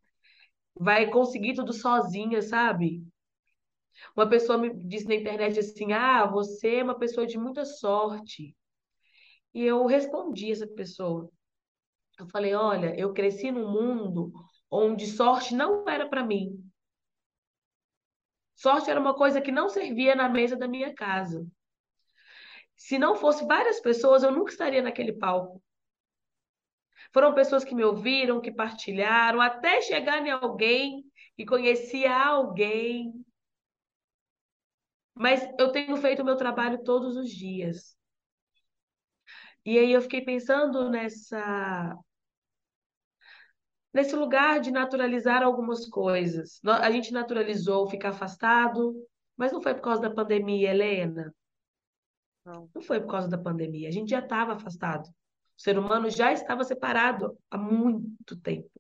vai 0.75 1.11
conseguir 1.11 1.55
tudo 1.55 1.73
sozinha, 1.73 2.41
sabe? 2.43 3.03
Uma 4.17 4.29
pessoa 4.29 4.59
me 4.59 4.75
disse 4.75 5.07
na 5.09 5.15
internet 5.15 5.59
assim: 5.59 5.93
"Ah, 5.93 6.27
você 6.27 6.77
é 6.77 6.85
uma 6.85 6.99
pessoa 6.99 7.27
de 7.27 7.39
muita 7.39 7.65
sorte". 7.65 8.57
E 9.55 9.65
eu 9.65 9.85
respondi 9.87 10.53
essa 10.53 10.67
pessoa. 10.67 11.31
Eu 12.19 12.27
falei, 12.29 12.55
olha, 12.55 12.95
eu 12.99 13.13
cresci 13.13 13.51
num 13.51 13.69
mundo 13.71 14.33
onde 14.71 15.07
sorte 15.07 15.55
não 15.55 15.89
era 15.89 16.09
para 16.09 16.25
mim. 16.25 16.63
Sorte 18.55 18.91
era 18.91 19.01
uma 19.01 19.15
coisa 19.15 19.41
que 19.41 19.51
não 19.51 19.69
servia 19.71 20.15
na 20.15 20.29
mesa 20.29 20.57
da 20.57 20.69
minha 20.69 20.95
casa. 20.95 21.47
Se 22.77 22.99
não 22.99 23.17
fosse 23.17 23.47
várias 23.47 23.81
pessoas, 23.81 24.23
eu 24.23 24.31
nunca 24.31 24.53
estaria 24.53 24.83
naquele 24.83 25.15
palco. 25.15 25.63
Foram 27.13 27.35
pessoas 27.35 27.65
que 27.65 27.75
me 27.75 27.85
ouviram, 27.85 28.41
que 28.41 28.53
partilharam, 28.53 29.41
até 29.41 29.81
chegar 29.81 30.25
em 30.25 30.31
alguém 30.31 31.05
que 31.37 31.45
conhecia 31.45 32.15
alguém. 32.15 33.20
Mas 35.21 35.47
eu 35.59 35.71
tenho 35.71 35.95
feito 35.99 36.23
o 36.23 36.25
meu 36.25 36.35
trabalho 36.35 36.83
todos 36.83 37.15
os 37.15 37.29
dias. 37.29 37.95
E 39.67 39.79
aí 39.79 39.93
eu 39.93 40.01
fiquei 40.01 40.23
pensando 40.25 40.89
nessa 40.89 41.95
nesse 43.93 44.17
lugar 44.17 44.61
de 44.61 44.71
naturalizar 44.71 45.43
algumas 45.43 45.85
coisas. 45.85 46.59
A 46.65 46.91
gente 46.91 47.13
naturalizou 47.13 47.87
ficar 47.87 48.09
afastado, 48.09 48.95
mas 49.37 49.53
não 49.53 49.61
foi 49.61 49.75
por 49.75 49.83
causa 49.83 50.01
da 50.01 50.09
pandemia, 50.09 50.71
Helena. 50.71 51.35
não. 52.47 52.71
Não 52.75 52.81
foi 52.81 52.99
por 52.99 53.11
causa 53.11 53.29
da 53.29 53.37
pandemia. 53.37 53.91
A 53.91 53.93
gente 53.93 54.09
já 54.09 54.21
estava 54.21 54.55
afastado. 54.55 55.07
O 55.07 55.61
ser 55.61 55.79
humano 55.79 56.09
já 56.09 56.33
estava 56.33 56.65
separado 56.65 57.37
há 57.51 57.59
muito 57.59 58.41
tempo. 58.41 58.71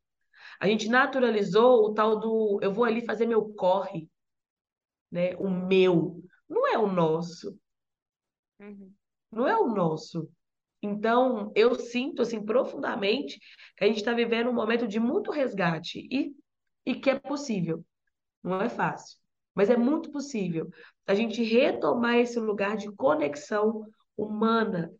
A 0.58 0.66
gente 0.66 0.88
naturalizou 0.88 1.84
o 1.84 1.92
tal 1.92 2.18
do 2.18 2.58
eu 2.62 2.72
vou 2.72 2.86
ali 2.86 3.04
fazer 3.04 3.26
meu 3.26 3.52
corre, 3.52 4.08
né? 5.12 5.36
O 5.36 5.50
meu. 5.50 6.22
Não 6.50 6.68
é 6.68 6.76
o 6.78 6.86
nosso. 6.86 7.58
Uhum, 8.58 8.92
Não 9.32 9.46
é 9.46 9.56
o 9.58 9.68
nosso. 9.68 10.28
Então, 10.82 11.52
eu 11.54 11.74
sinto 11.74 12.22
assim 12.22 12.44
profundamente 12.44 13.38
que 13.76 13.84
a 13.84 13.86
gente 13.86 13.98
está 13.98 14.12
vivendo 14.14 14.50
um 14.50 14.54
momento 14.54 14.88
de 14.88 14.98
muito 15.00 15.30
resgate 15.30 16.06
e, 16.10 16.34
e 16.86 16.94
que 16.94 17.10
é 17.10 17.18
possível. 17.18 17.84
Não 18.42 18.60
é 18.62 18.68
fácil, 18.68 19.18
mas 19.54 19.70
é 19.70 19.76
muito 19.76 20.10
possível 20.12 20.70
a 21.06 21.14
gente 21.14 21.42
retomar 21.42 22.16
esse 22.18 22.38
lugar 22.40 22.76
de 22.76 22.90
conexão 22.92 23.86
humana, 24.16 24.92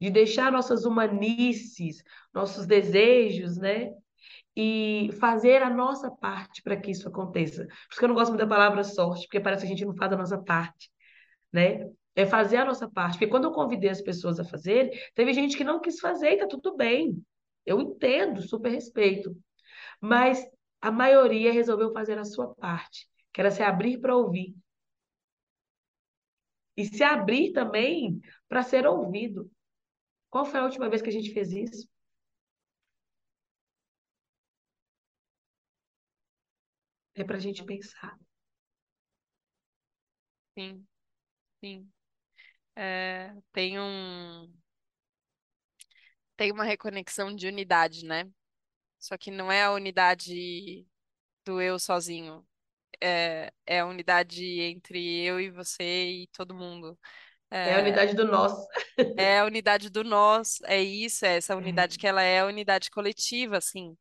de 0.00 0.10
deixar 0.10 0.50
nossas 0.50 0.84
humanices, 0.84 2.02
nossos 2.32 2.66
desejos, 2.66 3.56
né? 3.58 3.92
E 4.56 5.10
fazer 5.20 5.62
a 5.62 5.70
nossa 5.70 6.10
parte 6.10 6.62
para 6.62 6.76
que 6.76 6.90
isso 6.90 7.08
aconteça. 7.08 7.64
Por 7.64 7.72
isso 7.90 7.98
que 7.98 8.04
eu 8.04 8.08
não 8.08 8.14
gosto 8.14 8.30
muito 8.30 8.40
da 8.40 8.46
palavra 8.46 8.82
sorte, 8.84 9.26
porque 9.26 9.40
parece 9.40 9.62
que 9.62 9.66
a 9.66 9.70
gente 9.70 9.84
não 9.84 9.94
faz 9.94 10.12
a 10.12 10.16
nossa 10.16 10.38
parte, 10.42 10.90
né? 11.52 11.88
É 12.16 12.26
fazer 12.26 12.56
a 12.56 12.64
nossa 12.64 12.90
parte. 12.90 13.12
Porque 13.14 13.28
quando 13.28 13.44
eu 13.44 13.52
convidei 13.52 13.88
as 13.90 14.02
pessoas 14.02 14.40
a 14.40 14.44
fazerem, 14.44 14.90
teve 15.14 15.32
gente 15.32 15.56
que 15.56 15.64
não 15.64 15.80
quis 15.80 16.00
fazer 16.00 16.32
e 16.32 16.38
tá 16.38 16.46
tudo 16.46 16.76
bem. 16.76 17.24
Eu 17.64 17.80
entendo, 17.80 18.42
super 18.42 18.70
respeito. 18.70 19.36
Mas 20.00 20.44
a 20.80 20.90
maioria 20.90 21.52
resolveu 21.52 21.92
fazer 21.92 22.18
a 22.18 22.24
sua 22.24 22.54
parte, 22.54 23.08
que 23.32 23.40
era 23.40 23.50
se 23.50 23.62
abrir 23.62 23.98
para 24.00 24.16
ouvir. 24.16 24.54
E 26.76 26.84
se 26.86 27.02
abrir 27.02 27.52
também 27.52 28.20
para 28.48 28.62
ser 28.62 28.86
ouvido. 28.86 29.50
Qual 30.30 30.44
foi 30.44 30.60
a 30.60 30.64
última 30.64 30.88
vez 30.88 31.02
que 31.02 31.08
a 31.08 31.12
gente 31.12 31.32
fez 31.32 31.52
isso? 31.52 31.88
É 37.14 37.24
para 37.24 37.36
a 37.36 37.40
gente 37.40 37.60
uhum. 37.60 37.66
pensar. 37.66 38.18
Sim, 40.56 40.86
sim. 41.60 41.90
É, 42.76 43.32
tem 43.52 43.78
um. 43.78 44.52
tem 46.36 46.52
uma 46.52 46.64
reconexão 46.64 47.34
de 47.34 47.46
unidade, 47.46 48.04
né? 48.04 48.28
Só 48.98 49.16
que 49.16 49.30
não 49.30 49.50
é 49.50 49.62
a 49.62 49.72
unidade 49.72 50.86
do 51.44 51.60
eu 51.60 51.78
sozinho. 51.78 52.46
É, 53.02 53.52
é 53.66 53.80
a 53.80 53.86
unidade 53.86 54.44
entre 54.60 55.22
eu 55.24 55.40
e 55.40 55.50
você 55.50 56.22
e 56.22 56.26
todo 56.28 56.54
mundo. 56.54 56.98
É, 57.50 57.70
é 57.70 57.74
a 57.76 57.80
unidade 57.80 58.14
do 58.14 58.24
nós. 58.26 58.52
É 59.16 59.38
a 59.40 59.44
unidade 59.44 59.90
do 59.90 60.04
nós, 60.04 60.60
é 60.64 60.80
isso, 60.80 61.26
é 61.26 61.36
essa 61.36 61.56
unidade 61.56 61.98
que 61.98 62.06
ela 62.06 62.22
é 62.22 62.40
a 62.40 62.46
unidade 62.46 62.90
coletiva, 62.90 63.58
assim. 63.58 63.96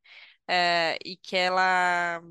É, 0.48 0.98
e 1.04 1.18
que 1.18 1.36
ela 1.36 2.22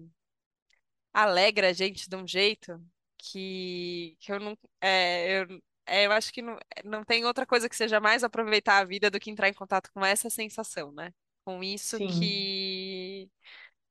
alegra 1.23 1.69
a 1.69 1.73
gente 1.73 2.09
de 2.09 2.17
um 2.17 2.27
jeito 2.27 2.81
que, 3.17 4.17
que 4.21 4.33
eu 4.33 4.41
não. 4.41 4.57
É, 4.81 5.41
eu, 5.43 5.63
é, 5.87 6.07
eu 6.07 6.13
acho 6.13 6.33
que 6.33 6.43
não, 6.43 6.59
não 6.85 7.05
tem 7.05 7.25
outra 7.25 7.47
coisa 7.47 7.69
que 7.69 7.77
seja 7.77 8.01
mais 8.01 8.23
aproveitar 8.23 8.79
a 8.79 8.85
vida 8.85 9.11
do 9.11 9.19
que 9.19 9.31
entrar 9.31 9.49
em 9.49 9.55
contato 9.55 9.91
com 9.93 10.05
essa 10.05 10.31
sensação, 10.31 10.93
né? 10.93 11.13
Com 11.45 11.63
isso 11.63 11.97
Sim. 11.97 12.09
que. 12.09 13.31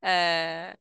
É, 0.02 0.76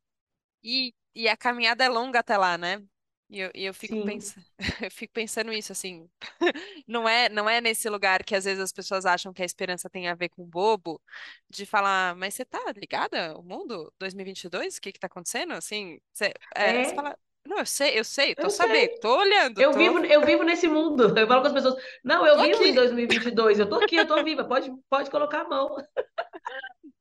e, 0.63 0.95
e 1.15 1.29
a 1.29 1.37
caminhada 1.37 1.85
é 1.85 1.89
longa 1.89 2.21
até 2.21 2.37
lá, 2.37 2.59
né? 2.59 2.83
E 3.29 3.41
eu, 3.41 3.51
e 3.55 3.65
eu 3.65 3.75
fico 3.75 3.99
pensando, 4.01 4.47
eu 4.87 4.91
fico 4.91 5.13
pensando 5.13 5.53
isso, 5.53 5.73
assim, 5.73 6.09
não 6.87 7.09
é, 7.09 7.29
não 7.29 7.49
é 7.49 7.61
nesse 7.61 7.89
lugar 7.89 8.23
que 8.25 8.35
às 8.37 8.45
vezes 8.45 8.63
as 8.63 8.73
pessoas 8.73 9.05
acham 9.05 9.33
que 9.33 9.43
a 9.43 9.45
esperança 9.45 9.91
tem 9.91 10.09
a 10.09 10.15
ver 10.15 10.29
com 10.29 10.45
bobo, 10.45 11.03
de 11.51 11.67
falar, 11.67 12.15
mas 12.17 12.35
você 12.35 12.45
tá 12.45 12.61
ligada? 12.77 13.37
O 13.39 13.43
mundo 13.43 13.93
2022, 13.99 14.77
o 14.77 14.81
que 14.81 14.93
que 14.93 15.01
tá 15.01 15.09
acontecendo? 15.09 15.53
Assim, 15.55 15.99
você, 16.13 16.33
é, 16.55 16.83
você 16.85 16.93
É, 16.93 16.95
fala, 16.95 17.19
não, 17.45 17.59
eu 17.59 17.67
sei, 17.67 17.99
eu 17.99 18.05
sei, 18.05 18.35
tô 18.37 18.49
eu 18.49 18.51
sei. 18.51 18.67
sabendo, 18.67 18.99
tô 19.01 19.17
olhando, 19.19 19.65
Eu 19.65 19.73
tô, 19.73 19.79
vivo, 19.79 20.05
eu 20.07 20.25
vivo 20.25 20.43
nesse 20.45 20.69
mundo. 20.69 21.15
Eu 21.19 21.27
falo 21.29 21.43
com 21.43 21.49
as 21.49 21.53
pessoas, 21.55 21.77
não, 22.05 22.27
eu 22.27 22.37
tô 22.37 22.43
vivo 22.43 22.65
em 22.65 22.73
aqui. 22.73 22.75
2022. 22.75 23.59
Eu 23.59 23.69
tô 23.69 23.77
aqui, 23.77 23.97
eu 23.97 24.07
tô 24.07 24.23
viva. 24.25 24.45
Pode, 24.45 24.71
pode 24.91 25.11
colocar 25.11 25.43
a 25.43 25.49
mão. 25.49 25.77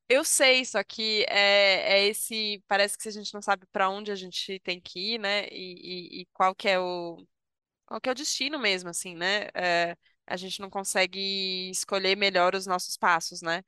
Eu 0.08 0.24
sei, 0.24 0.64
só 0.66 0.84
que 0.84 1.26
é, 1.30 2.00
é 2.04 2.08
esse, 2.08 2.64
parece 2.68 2.96
que 2.96 3.02
se 3.04 3.10
a 3.10 3.12
gente 3.12 3.34
não 3.34 3.42
sabe 3.42 3.66
para 3.72 3.90
onde 3.90 4.12
a 4.12 4.16
gente 4.16 4.60
tem 4.60 4.80
que 4.80 5.16
ir, 5.16 5.20
né, 5.20 5.48
e, 5.48 6.20
e, 6.20 6.22
e 6.22 6.26
qual 6.34 6.54
que 6.56 6.70
é 6.70 6.80
o 6.80 7.26
qual 7.86 8.02
que 8.02 8.10
é 8.10 8.12
o 8.14 8.16
destino 8.16 8.60
mesmo, 8.60 8.90
assim, 8.90 9.16
né? 9.16 9.50
É, 9.56 9.98
a 10.28 10.38
gente 10.38 10.62
não 10.62 10.70
consegue 10.70 11.70
escolher 11.72 12.18
melhor 12.18 12.56
os 12.56 12.66
nossos 12.68 12.98
passos, 12.98 13.42
né? 13.44 13.64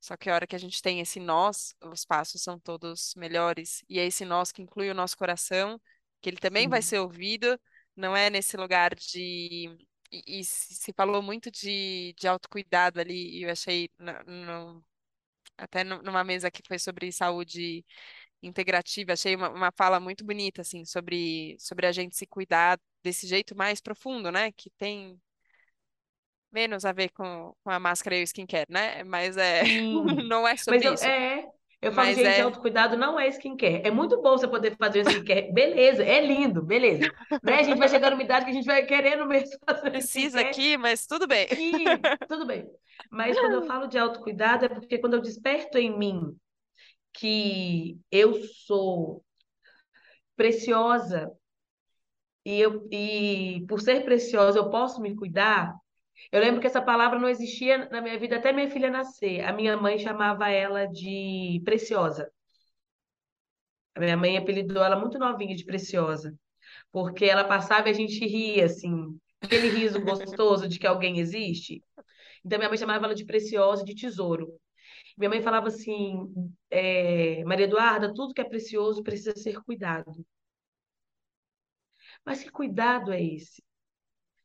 Só 0.00 0.16
que 0.16 0.30
a 0.30 0.34
hora 0.34 0.46
que 0.46 0.56
a 0.56 0.58
gente 0.58 0.82
tem 0.82 1.00
esse 1.00 1.20
nós, 1.20 1.74
os 1.82 2.04
passos 2.04 2.42
são 2.42 2.58
todos 2.60 3.14
melhores. 3.16 3.84
E 3.88 3.98
é 4.00 4.06
esse 4.06 4.24
nós 4.24 4.52
que 4.52 4.62
inclui 4.62 4.90
o 4.90 4.94
nosso 4.94 5.16
coração, 5.16 5.80
que 6.20 6.28
ele 6.30 6.38
também 6.38 6.68
vai 6.68 6.82
Sim, 6.82 6.82
ser 6.82 6.98
ouvido, 7.00 7.58
não 7.96 8.16
é 8.16 8.30
nesse 8.30 8.56
lugar 8.56 8.94
de. 8.94 9.76
E, 10.12 10.40
e 10.40 10.44
se 10.44 10.74
se 10.74 10.92
falou 10.94 11.22
muito 11.22 11.50
de, 11.50 12.14
de 12.18 12.28
autocuidado 12.28 13.00
ali, 13.00 13.38
e 13.38 13.42
eu 13.44 13.50
achei, 13.50 13.90
no, 13.98 14.12
no- 14.76 14.84
até 15.62 15.84
nu- 15.84 16.02
numa 16.02 16.24
mesa 16.24 16.50
que 16.50 16.62
foi 16.66 16.78
sobre 16.78 17.12
saúde 17.12 17.84
integrativa. 18.42 19.12
Achei 19.14 19.36
uma, 19.36 19.50
uma 19.50 19.72
fala 19.76 20.00
muito 20.00 20.24
bonita, 20.24 20.62
assim, 20.62 20.84
sobre, 20.84 21.56
sobre 21.60 21.86
a 21.86 21.92
gente 21.92 22.16
se 22.16 22.26
cuidar 22.26 22.80
desse 23.02 23.26
jeito 23.26 23.56
mais 23.56 23.80
profundo, 23.80 24.32
né? 24.32 24.52
Que 24.52 24.70
tem 24.72 25.20
menos 26.52 26.84
a 26.84 26.92
ver 26.92 27.10
com, 27.10 27.54
com 27.62 27.70
a 27.70 27.78
máscara 27.80 28.16
e 28.16 28.22
o 28.22 28.24
skincare, 28.24 28.66
né? 28.70 29.02
Mas 29.04 29.36
é, 29.36 29.62
não 30.28 30.46
é 30.46 30.56
Mas 30.68 30.82
sobre 30.82 30.84
eu, 30.84 30.94
isso. 30.94 31.12
é, 31.14 31.52
eu 31.82 31.92
falo, 31.92 32.06
Mas 32.08 32.16
gente, 32.16 32.28
é, 32.28 32.42
autocuidado 32.42 32.96
não 32.96 33.18
é 33.18 33.26
skincare. 33.28 33.82
É 33.84 33.90
muito 33.90 34.22
bom 34.22 34.38
você 34.38 34.46
poder 34.46 34.76
fazer 34.78 35.00
um 35.00 35.02
skincare. 35.02 35.52
Beleza, 35.52 36.04
é 36.04 36.24
lindo, 36.24 36.62
beleza. 36.62 37.12
Né? 37.42 37.58
A 37.58 37.62
gente 37.64 37.78
vai 37.78 37.88
chegar 37.88 38.10
numa 38.12 38.22
idade 38.22 38.44
que 38.44 38.52
a 38.52 38.54
gente 38.54 38.66
vai 38.66 38.86
querendo 38.86 39.26
mesmo 39.26 39.58
fazer 39.68 39.90
precisa 39.90 40.40
skincare. 40.40 40.48
aqui, 40.48 40.76
mas 40.76 41.06
tudo 41.06 41.26
bem. 41.26 41.48
E 41.56 41.98
tudo 42.28 42.46
bem. 42.46 42.70
Mas 43.10 43.38
quando 43.40 43.54
eu 43.54 43.62
falo 43.66 43.88
de 43.88 43.98
autocuidado, 43.98 44.64
é 44.66 44.68
porque 44.68 44.98
quando 44.98 45.14
eu 45.14 45.20
desperto 45.20 45.76
em 45.76 45.96
mim 45.98 46.36
que 47.12 47.98
eu 48.12 48.34
sou 48.66 49.24
preciosa 50.36 51.32
e, 52.44 52.60
eu, 52.60 52.88
e 52.92 53.64
por 53.68 53.80
ser 53.80 54.04
preciosa 54.04 54.58
eu 54.58 54.70
posso 54.70 55.00
me 55.00 55.16
cuidar. 55.16 55.74
Eu 56.30 56.40
lembro 56.40 56.60
que 56.60 56.66
essa 56.66 56.80
palavra 56.82 57.18
não 57.18 57.28
existia 57.28 57.88
na 57.90 58.00
minha 58.00 58.18
vida 58.18 58.36
até 58.36 58.52
minha 58.52 58.70
filha 58.70 58.90
nascer. 58.90 59.40
A 59.44 59.52
minha 59.52 59.76
mãe 59.76 59.98
chamava 59.98 60.48
ela 60.50 60.86
de 60.86 61.60
preciosa. 61.64 62.30
A 63.94 64.00
minha 64.00 64.16
mãe 64.16 64.36
apelidou 64.38 64.82
ela 64.82 64.98
muito 64.98 65.18
novinha 65.18 65.54
de 65.54 65.64
preciosa, 65.64 66.34
porque 66.92 67.24
ela 67.26 67.44
passava 67.44 67.88
e 67.88 67.92
a 67.92 67.94
gente 67.94 68.26
ria 68.26 68.66
assim, 68.66 69.18
aquele 69.40 69.68
riso 69.68 70.00
gostoso 70.00 70.68
de 70.68 70.78
que 70.78 70.86
alguém 70.86 71.18
existe. 71.18 71.82
Então 72.44 72.58
minha 72.58 72.68
mãe 72.68 72.78
chamava 72.78 73.06
ela 73.06 73.14
de 73.14 73.24
preciosa, 73.24 73.84
de 73.84 73.94
tesouro. 73.94 74.48
Minha 75.16 75.30
mãe 75.30 75.42
falava 75.42 75.68
assim, 75.68 76.32
é, 76.70 77.44
Maria 77.44 77.66
Eduarda, 77.66 78.14
tudo 78.14 78.34
que 78.34 78.40
é 78.40 78.44
precioso 78.44 79.02
precisa 79.02 79.36
ser 79.36 79.60
cuidado. 79.62 80.12
Mas 82.24 82.42
que 82.42 82.50
cuidado 82.50 83.12
é 83.12 83.22
esse? 83.22 83.62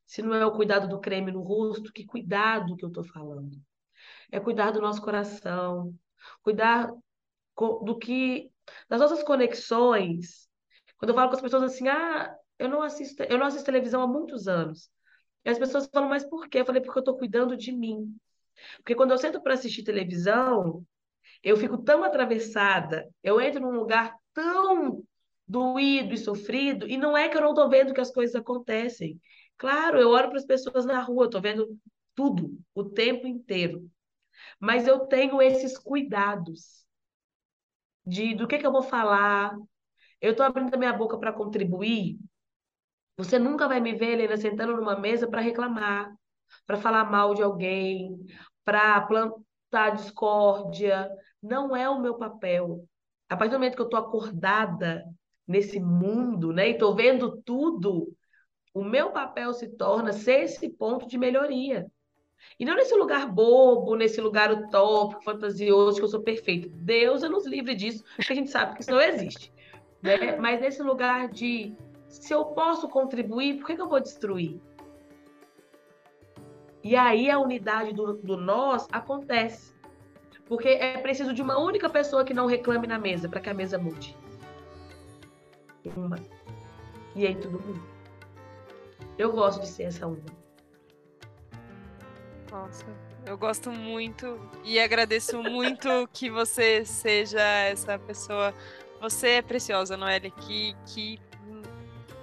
Se 0.08 0.22
não 0.22 0.34
é 0.34 0.46
o 0.46 0.54
cuidado 0.54 0.88
do 0.88 1.00
creme 1.00 1.32
no 1.32 1.41
rosto, 1.41 1.91
que 1.91 2.06
cuidado 2.06 2.76
que 2.78 2.84
eu 2.86 2.88
estou 2.89 3.04
falando? 3.04 3.62
É 4.32 4.39
cuidar 4.39 4.72
do 4.72 4.82
nosso 4.82 5.02
coração, 5.02 5.93
cuidar 6.41 6.89
do 7.84 7.98
que, 7.98 8.50
das 8.89 9.02
nossas 9.02 9.22
conexões. 9.22 10.48
Quando 10.98 11.10
eu 11.10 11.15
falo 11.15 11.30
com 11.30 11.36
as 11.36 11.41
pessoas 11.41 11.63
assim, 11.63 11.88
ah, 11.89 12.34
eu 12.58 12.70
não 12.70 12.82
assisto, 12.82 13.22
eu 13.24 13.38
não 13.38 13.46
assisto 13.46 13.65
televisão 13.65 14.02
há 14.02 14.08
muitos 14.08 14.48
anos. 14.48 14.89
E 15.43 15.50
as 15.50 15.60
pessoas 15.60 15.89
falam, 15.93 16.10
mas 16.10 16.26
por 16.26 16.48
quê? 16.48 16.62
Eu 16.62 16.65
falei, 16.65 16.82
porque 16.82 16.98
eu 16.98 17.02
estou 17.02 17.17
cuidando 17.17 17.58
de 17.58 17.72
mim. 17.72 18.17
Porque 18.78 18.96
quando 18.96 19.12
eu 19.12 19.17
sento 19.17 19.41
para 19.41 19.54
assistir 19.54 19.84
televisão, 19.84 20.86
eu 21.43 21.58
fico 21.58 21.78
tão 21.78 22.04
atravessada, 22.04 23.08
eu 23.24 23.39
entro 23.39 23.62
num 23.62 23.78
lugar 23.78 24.15
tão 24.34 25.04
doído 25.48 26.13
e 26.13 26.17
sofrido, 26.17 26.88
e 26.88 26.98
não 26.98 27.17
é 27.17 27.30
que 27.30 27.38
eu 27.38 27.41
não 27.41 27.52
estou 27.52 27.70
vendo 27.70 27.93
que 27.93 28.02
as 28.02 28.12
coisas 28.12 28.36
acontecem. 28.36 29.20
Claro, 29.58 30.00
eu 30.00 30.10
olho 30.10 30.30
para 30.30 30.38
as 30.38 30.46
pessoas 30.46 30.86
na 30.86 31.02
rua, 31.02 31.26
estou 31.26 31.41
vendo 31.41 31.78
tudo, 32.15 32.58
o 32.76 32.84
tempo 32.84 33.28
inteiro. 33.28 33.89
Mas 34.60 34.88
eu 34.88 35.02
tenho 35.08 35.41
esses 35.41 35.78
cuidados 35.78 36.86
de 38.06 38.34
do 38.36 38.48
que 38.48 38.58
que 38.58 38.65
eu 38.65 38.72
vou 38.72 38.84
falar. 38.84 39.56
Eu 40.22 40.32
estou 40.32 40.46
abrindo 40.46 40.74
a 40.74 40.78
minha 40.78 40.93
boca 40.93 41.17
para 41.20 41.34
contribuir. 41.34 42.20
Você 43.17 43.39
nunca 43.39 43.67
vai 43.67 43.80
me 43.80 43.93
ver, 43.93 44.13
Helena, 44.13 44.38
sentando 44.38 44.76
numa 44.76 44.98
mesa 45.00 45.28
para 45.28 45.41
reclamar, 45.41 46.13
para 46.65 46.78
falar 46.78 47.06
mal 47.10 47.34
de 47.34 47.41
alguém, 47.41 48.17
para 48.63 49.02
plantar 49.02 49.91
discórdia. 49.96 51.10
Não 51.41 51.76
é 51.76 51.89
o 51.89 52.00
meu 52.00 52.15
papel. 52.17 52.86
A 53.30 53.36
partir 53.36 53.52
do 53.52 53.60
momento 53.60 53.76
que 53.76 53.82
eu 53.82 53.86
estou 53.86 54.00
acordada 54.00 55.04
nesse 55.48 55.80
mundo, 55.80 56.52
né, 56.54 56.70
e 56.70 56.72
estou 56.74 56.96
vendo 56.96 57.41
tudo, 57.43 58.13
o 58.78 58.84
meu 58.84 59.10
papel 59.10 59.54
se 59.54 59.68
torna 59.70 60.13
ser 60.13 60.44
esse 60.44 60.70
ponto 60.70 61.08
de 61.08 61.18
melhoria. 61.18 61.88
E 62.60 62.63
não 62.66 62.76
nesse 62.76 62.96
lugar 62.96 63.28
bobo, 63.28 63.96
nesse 63.96 64.22
lugar 64.22 64.52
utópico, 64.52 65.24
fantasioso, 65.24 65.98
que 65.98 66.04
eu 66.04 66.08
sou 66.08 66.22
perfeito. 66.22 66.70
Deus 66.70 67.24
nos 67.24 67.48
livre 67.48 67.74
disso, 67.74 68.04
porque 68.16 68.34
a 68.34 68.36
gente 68.36 68.52
sabe 68.52 68.76
que 68.76 68.82
isso 68.82 68.92
não 68.92 69.02
existe. 69.02 69.52
Né? 70.02 70.38
Mas 70.38 70.62
nesse 70.62 70.84
lugar 70.84 71.28
de 71.28 71.76
se 72.08 72.32
eu 72.32 72.46
posso 72.46 72.88
contribuir, 72.88 73.58
por 73.58 73.66
que, 73.66 73.76
que 73.76 73.82
eu 73.82 73.90
vou 73.90 74.00
destruir? 74.00 74.62
E 76.84 76.96
aí 76.96 77.32
a 77.32 77.40
unidade 77.40 77.94
do, 77.94 78.13
do 78.13 78.38
nós 78.38 78.88
acontece. 78.92 79.76
Porque 80.46 80.70
é 80.70 81.00
preciso 81.00 81.34
de 81.34 81.42
uma 81.42 81.60
única 81.60 81.90
pessoa 81.90 82.24
que 82.24 82.34
não 82.34 82.46
reclame 82.46 82.86
na 82.86 83.00
mesa 83.00 83.28
para 83.28 83.42
que 83.42 83.50
a 83.50 83.56
mesa 83.56 83.80
mude. 83.80 84.16
Uma. 85.96 86.20
E 87.16 87.26
aí 87.26 87.36
todo 87.36 87.60
mundo. 87.60 87.96
Eu 89.17 89.32
gosto 89.32 89.62
de 89.62 89.67
ser 89.67 89.84
essa 89.84 90.06
uma. 90.06 90.17
Nossa, 92.51 92.86
eu 93.25 93.38
gosto 93.38 93.71
muito 93.71 94.39
e 94.63 94.80
agradeço 94.80 95.41
muito 95.41 96.08
que 96.13 96.30
você 96.30 96.85
seja 96.85 97.42
essa 97.42 97.98
pessoa. 97.98 98.54
Você 99.02 99.29
é 99.29 99.42
preciosa, 99.42 99.98
Noelle. 99.98 100.31
Que, 100.31 100.75
que, 100.85 101.19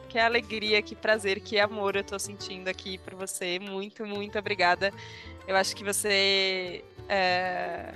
que 0.09 0.19
alegria, 0.19 0.81
que 0.81 0.95
prazer, 0.95 1.41
que 1.41 1.59
amor 1.59 1.97
eu 1.97 2.05
tô 2.05 2.19
sentindo 2.19 2.69
aqui 2.69 2.97
por 2.99 3.15
você. 3.15 3.59
Muito, 3.59 4.07
muito 4.07 4.39
obrigada. 4.39 4.93
Eu 5.47 5.57
acho 5.57 5.75
que 5.75 5.85
você 5.85 6.85
é, 7.09 7.93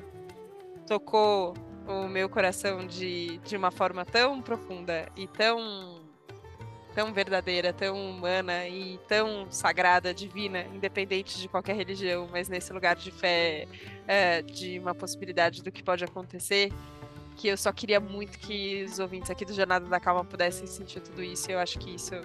tocou 0.86 1.54
o 1.86 2.06
meu 2.06 2.28
coração 2.28 2.86
de, 2.86 3.38
de 3.38 3.56
uma 3.56 3.70
forma 3.70 4.04
tão 4.04 4.42
profunda 4.42 5.08
e 5.16 5.26
tão 5.26 5.97
tão 6.98 7.12
verdadeira, 7.12 7.72
tão 7.72 8.10
humana 8.10 8.66
e 8.66 8.98
tão 9.06 9.46
sagrada, 9.52 10.12
divina, 10.12 10.62
independente 10.74 11.40
de 11.40 11.46
qualquer 11.46 11.76
religião, 11.76 12.28
mas 12.32 12.48
nesse 12.48 12.72
lugar 12.72 12.96
de 12.96 13.12
fé, 13.12 13.68
é, 14.04 14.42
de 14.42 14.80
uma 14.80 14.92
possibilidade 14.96 15.62
do 15.62 15.70
que 15.70 15.80
pode 15.80 16.02
acontecer, 16.02 16.72
que 17.36 17.46
eu 17.46 17.56
só 17.56 17.70
queria 17.70 18.00
muito 18.00 18.36
que 18.40 18.82
os 18.82 18.98
ouvintes 18.98 19.30
aqui 19.30 19.44
do 19.44 19.52
Jornada 19.52 19.86
da 19.86 20.00
Calma 20.00 20.24
pudessem 20.24 20.66
sentir 20.66 20.98
tudo 20.98 21.22
isso. 21.22 21.48
E 21.48 21.54
eu 21.54 21.60
acho 21.60 21.78
que 21.78 21.94
isso 21.94 22.16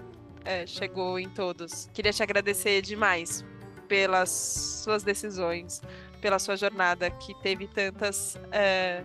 é, 0.44 0.66
chegou 0.66 1.20
em 1.20 1.30
todos. 1.30 1.88
Queria 1.94 2.12
te 2.12 2.24
agradecer 2.24 2.82
demais 2.82 3.46
pelas 3.88 4.32
suas 4.32 5.04
decisões, 5.04 5.84
pela 6.20 6.40
sua 6.40 6.56
jornada, 6.58 7.12
que 7.12 7.36
teve 7.44 7.68
tantas. 7.68 8.40
É, 8.52 9.04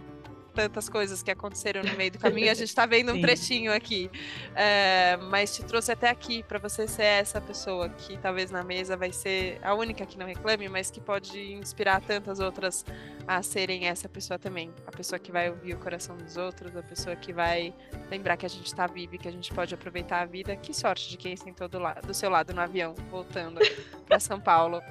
tantas 0.59 0.89
coisas 0.89 1.23
que 1.23 1.31
aconteceram 1.31 1.85
no 1.85 1.97
meio 1.97 2.11
do 2.11 2.19
caminho. 2.19 2.51
A 2.51 2.55
gente 2.55 2.69
está 2.69 2.85
vendo 2.85 3.13
um 3.13 3.21
trechinho 3.21 3.73
aqui, 3.73 4.11
é, 4.57 5.17
mas 5.31 5.55
te 5.55 5.63
trouxe 5.63 5.93
até 5.93 6.11
aqui 6.11 6.43
para 6.43 6.59
você 6.59 6.89
ser 6.89 7.05
essa 7.05 7.41
pessoa 7.41 7.89
que 7.91 8.19
talvez 8.19 8.51
na 8.51 8.65
mesa 8.65 8.97
vai 8.97 9.13
ser 9.13 9.61
a 9.63 9.73
única 9.73 10.05
que 10.05 10.19
não 10.19 10.27
reclame, 10.27 10.69
mas 10.69 10.91
que 10.91 11.01
pode 11.01 11.53
inspirar 11.53 12.01
tantas 12.01 12.41
outras 12.41 12.85
a 13.25 13.41
serem 13.41 13.87
essa 13.87 14.09
pessoa 14.09 14.37
também. 14.37 14.73
A 14.85 14.91
pessoa 14.91 15.17
que 15.17 15.31
vai 15.31 15.49
ouvir 15.49 15.75
o 15.75 15.79
coração 15.79 16.17
dos 16.17 16.37
outros, 16.37 16.77
a 16.77 16.83
pessoa 16.83 17.15
que 17.15 17.33
vai 17.33 17.73
lembrar 18.11 18.37
que 18.37 18.47
a 18.47 18.49
gente 18.49 18.67
está 18.67 18.89
vivo 18.89 19.15
e 19.15 19.19
que 19.19 19.29
a 19.29 19.33
gente 19.33 19.55
pode 19.55 19.73
aproveitar 19.73 20.23
a 20.23 20.25
vida. 20.25 20.57
Que 20.57 20.75
sorte 20.75 21.09
de 21.09 21.17
quem 21.17 21.37
sentou 21.37 21.69
do, 21.69 21.79
lado, 21.79 22.05
do 22.05 22.15
seu 22.15 22.29
lado 22.29 22.53
no 22.53 22.61
avião, 22.61 22.95
voltando 23.09 23.61
para 24.07 24.19
São 24.19 24.41
Paulo. 24.41 24.83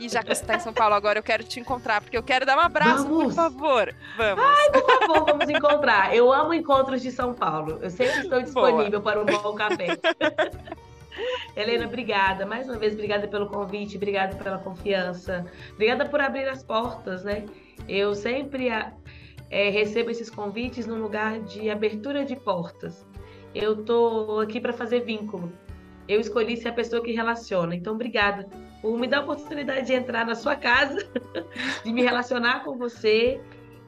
E 0.00 0.08
já 0.08 0.22
que 0.22 0.34
você 0.34 0.42
está 0.42 0.54
em 0.54 0.60
São 0.60 0.72
Paulo 0.72 0.94
agora, 0.94 1.18
eu 1.18 1.22
quero 1.22 1.42
te 1.42 1.58
encontrar, 1.58 2.00
porque 2.00 2.16
eu 2.16 2.22
quero 2.22 2.46
dar 2.46 2.56
um 2.56 2.60
abraço, 2.60 3.04
vamos. 3.04 3.24
por 3.24 3.32
favor. 3.32 3.94
Vamos. 4.16 4.44
Ai, 4.44 4.70
por 4.70 4.86
favor, 4.86 5.24
vamos 5.26 5.48
encontrar. 5.48 6.14
Eu 6.14 6.32
amo 6.32 6.54
encontros 6.54 7.02
de 7.02 7.10
São 7.10 7.34
Paulo. 7.34 7.78
Eu 7.82 7.90
sempre 7.90 8.20
estou 8.20 8.40
disponível 8.40 9.00
Boa. 9.00 9.02
para 9.02 9.20
um 9.20 9.42
bom 9.42 9.54
café. 9.54 9.98
Helena, 11.56 11.86
obrigada. 11.86 12.46
Mais 12.46 12.68
uma 12.68 12.78
vez, 12.78 12.94
obrigada 12.94 13.26
pelo 13.26 13.48
convite, 13.48 13.96
obrigada 13.96 14.36
pela 14.36 14.58
confiança. 14.58 15.44
Obrigada 15.72 16.06
por 16.06 16.20
abrir 16.20 16.48
as 16.48 16.62
portas, 16.62 17.24
né? 17.24 17.44
Eu 17.88 18.14
sempre 18.14 18.68
é, 18.68 19.68
recebo 19.68 20.10
esses 20.10 20.30
convites 20.30 20.86
num 20.86 21.00
lugar 21.02 21.40
de 21.40 21.68
abertura 21.70 22.24
de 22.24 22.36
portas. 22.36 23.04
Eu 23.52 23.84
tô 23.84 24.38
aqui 24.40 24.60
para 24.60 24.72
fazer 24.72 25.00
vínculo. 25.00 25.52
Eu 26.06 26.20
escolhi 26.20 26.56
ser 26.56 26.68
a 26.68 26.72
pessoa 26.72 27.02
que 27.02 27.12
relaciona. 27.12 27.74
Então, 27.74 27.94
obrigada 27.94 28.48
por 28.80 28.98
me 28.98 29.06
dar 29.06 29.18
a 29.18 29.20
oportunidade 29.22 29.86
de 29.86 29.94
entrar 29.94 30.24
na 30.24 30.34
sua 30.34 30.56
casa, 30.56 30.98
de 31.84 31.92
me 31.92 32.02
relacionar 32.02 32.64
com 32.64 32.76
você 32.76 33.40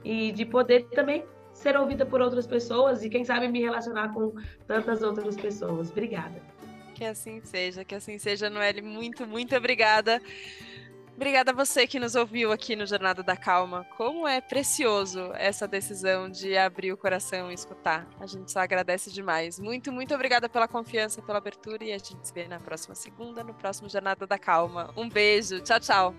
e 0.04 0.32
de 0.32 0.44
poder 0.44 0.84
também 0.90 1.24
ser 1.52 1.76
ouvida 1.76 2.06
por 2.06 2.20
outras 2.20 2.46
pessoas 2.46 3.04
e, 3.04 3.10
quem 3.10 3.24
sabe, 3.24 3.48
me 3.48 3.60
relacionar 3.60 4.12
com 4.12 4.34
tantas 4.66 5.02
outras 5.02 5.36
pessoas. 5.36 5.90
Obrigada. 5.90 6.42
Que 6.94 7.04
assim 7.04 7.40
seja, 7.42 7.84
que 7.84 7.94
assim 7.94 8.18
seja, 8.18 8.50
Noelle. 8.50 8.82
Muito, 8.82 9.26
muito 9.26 9.56
obrigada. 9.56 10.20
Obrigada 11.20 11.50
a 11.50 11.54
você 11.54 11.86
que 11.86 12.00
nos 12.00 12.14
ouviu 12.14 12.50
aqui 12.50 12.74
no 12.74 12.86
Jornada 12.86 13.22
da 13.22 13.36
Calma. 13.36 13.84
Como 13.98 14.26
é 14.26 14.40
precioso 14.40 15.30
essa 15.34 15.68
decisão 15.68 16.30
de 16.30 16.56
abrir 16.56 16.94
o 16.94 16.96
coração 16.96 17.50
e 17.50 17.54
escutar. 17.54 18.08
A 18.18 18.24
gente 18.24 18.50
só 18.50 18.60
agradece 18.60 19.12
demais. 19.12 19.60
Muito, 19.60 19.92
muito 19.92 20.14
obrigada 20.14 20.48
pela 20.48 20.66
confiança, 20.66 21.20
pela 21.20 21.36
abertura 21.36 21.84
e 21.84 21.92
a 21.92 21.98
gente 21.98 22.26
se 22.26 22.32
vê 22.32 22.48
na 22.48 22.58
próxima 22.58 22.94
segunda, 22.94 23.44
no 23.44 23.52
próximo 23.52 23.86
Jornada 23.86 24.26
da 24.26 24.38
Calma. 24.38 24.94
Um 24.96 25.10
beijo. 25.10 25.60
Tchau, 25.60 25.78
tchau. 25.78 26.14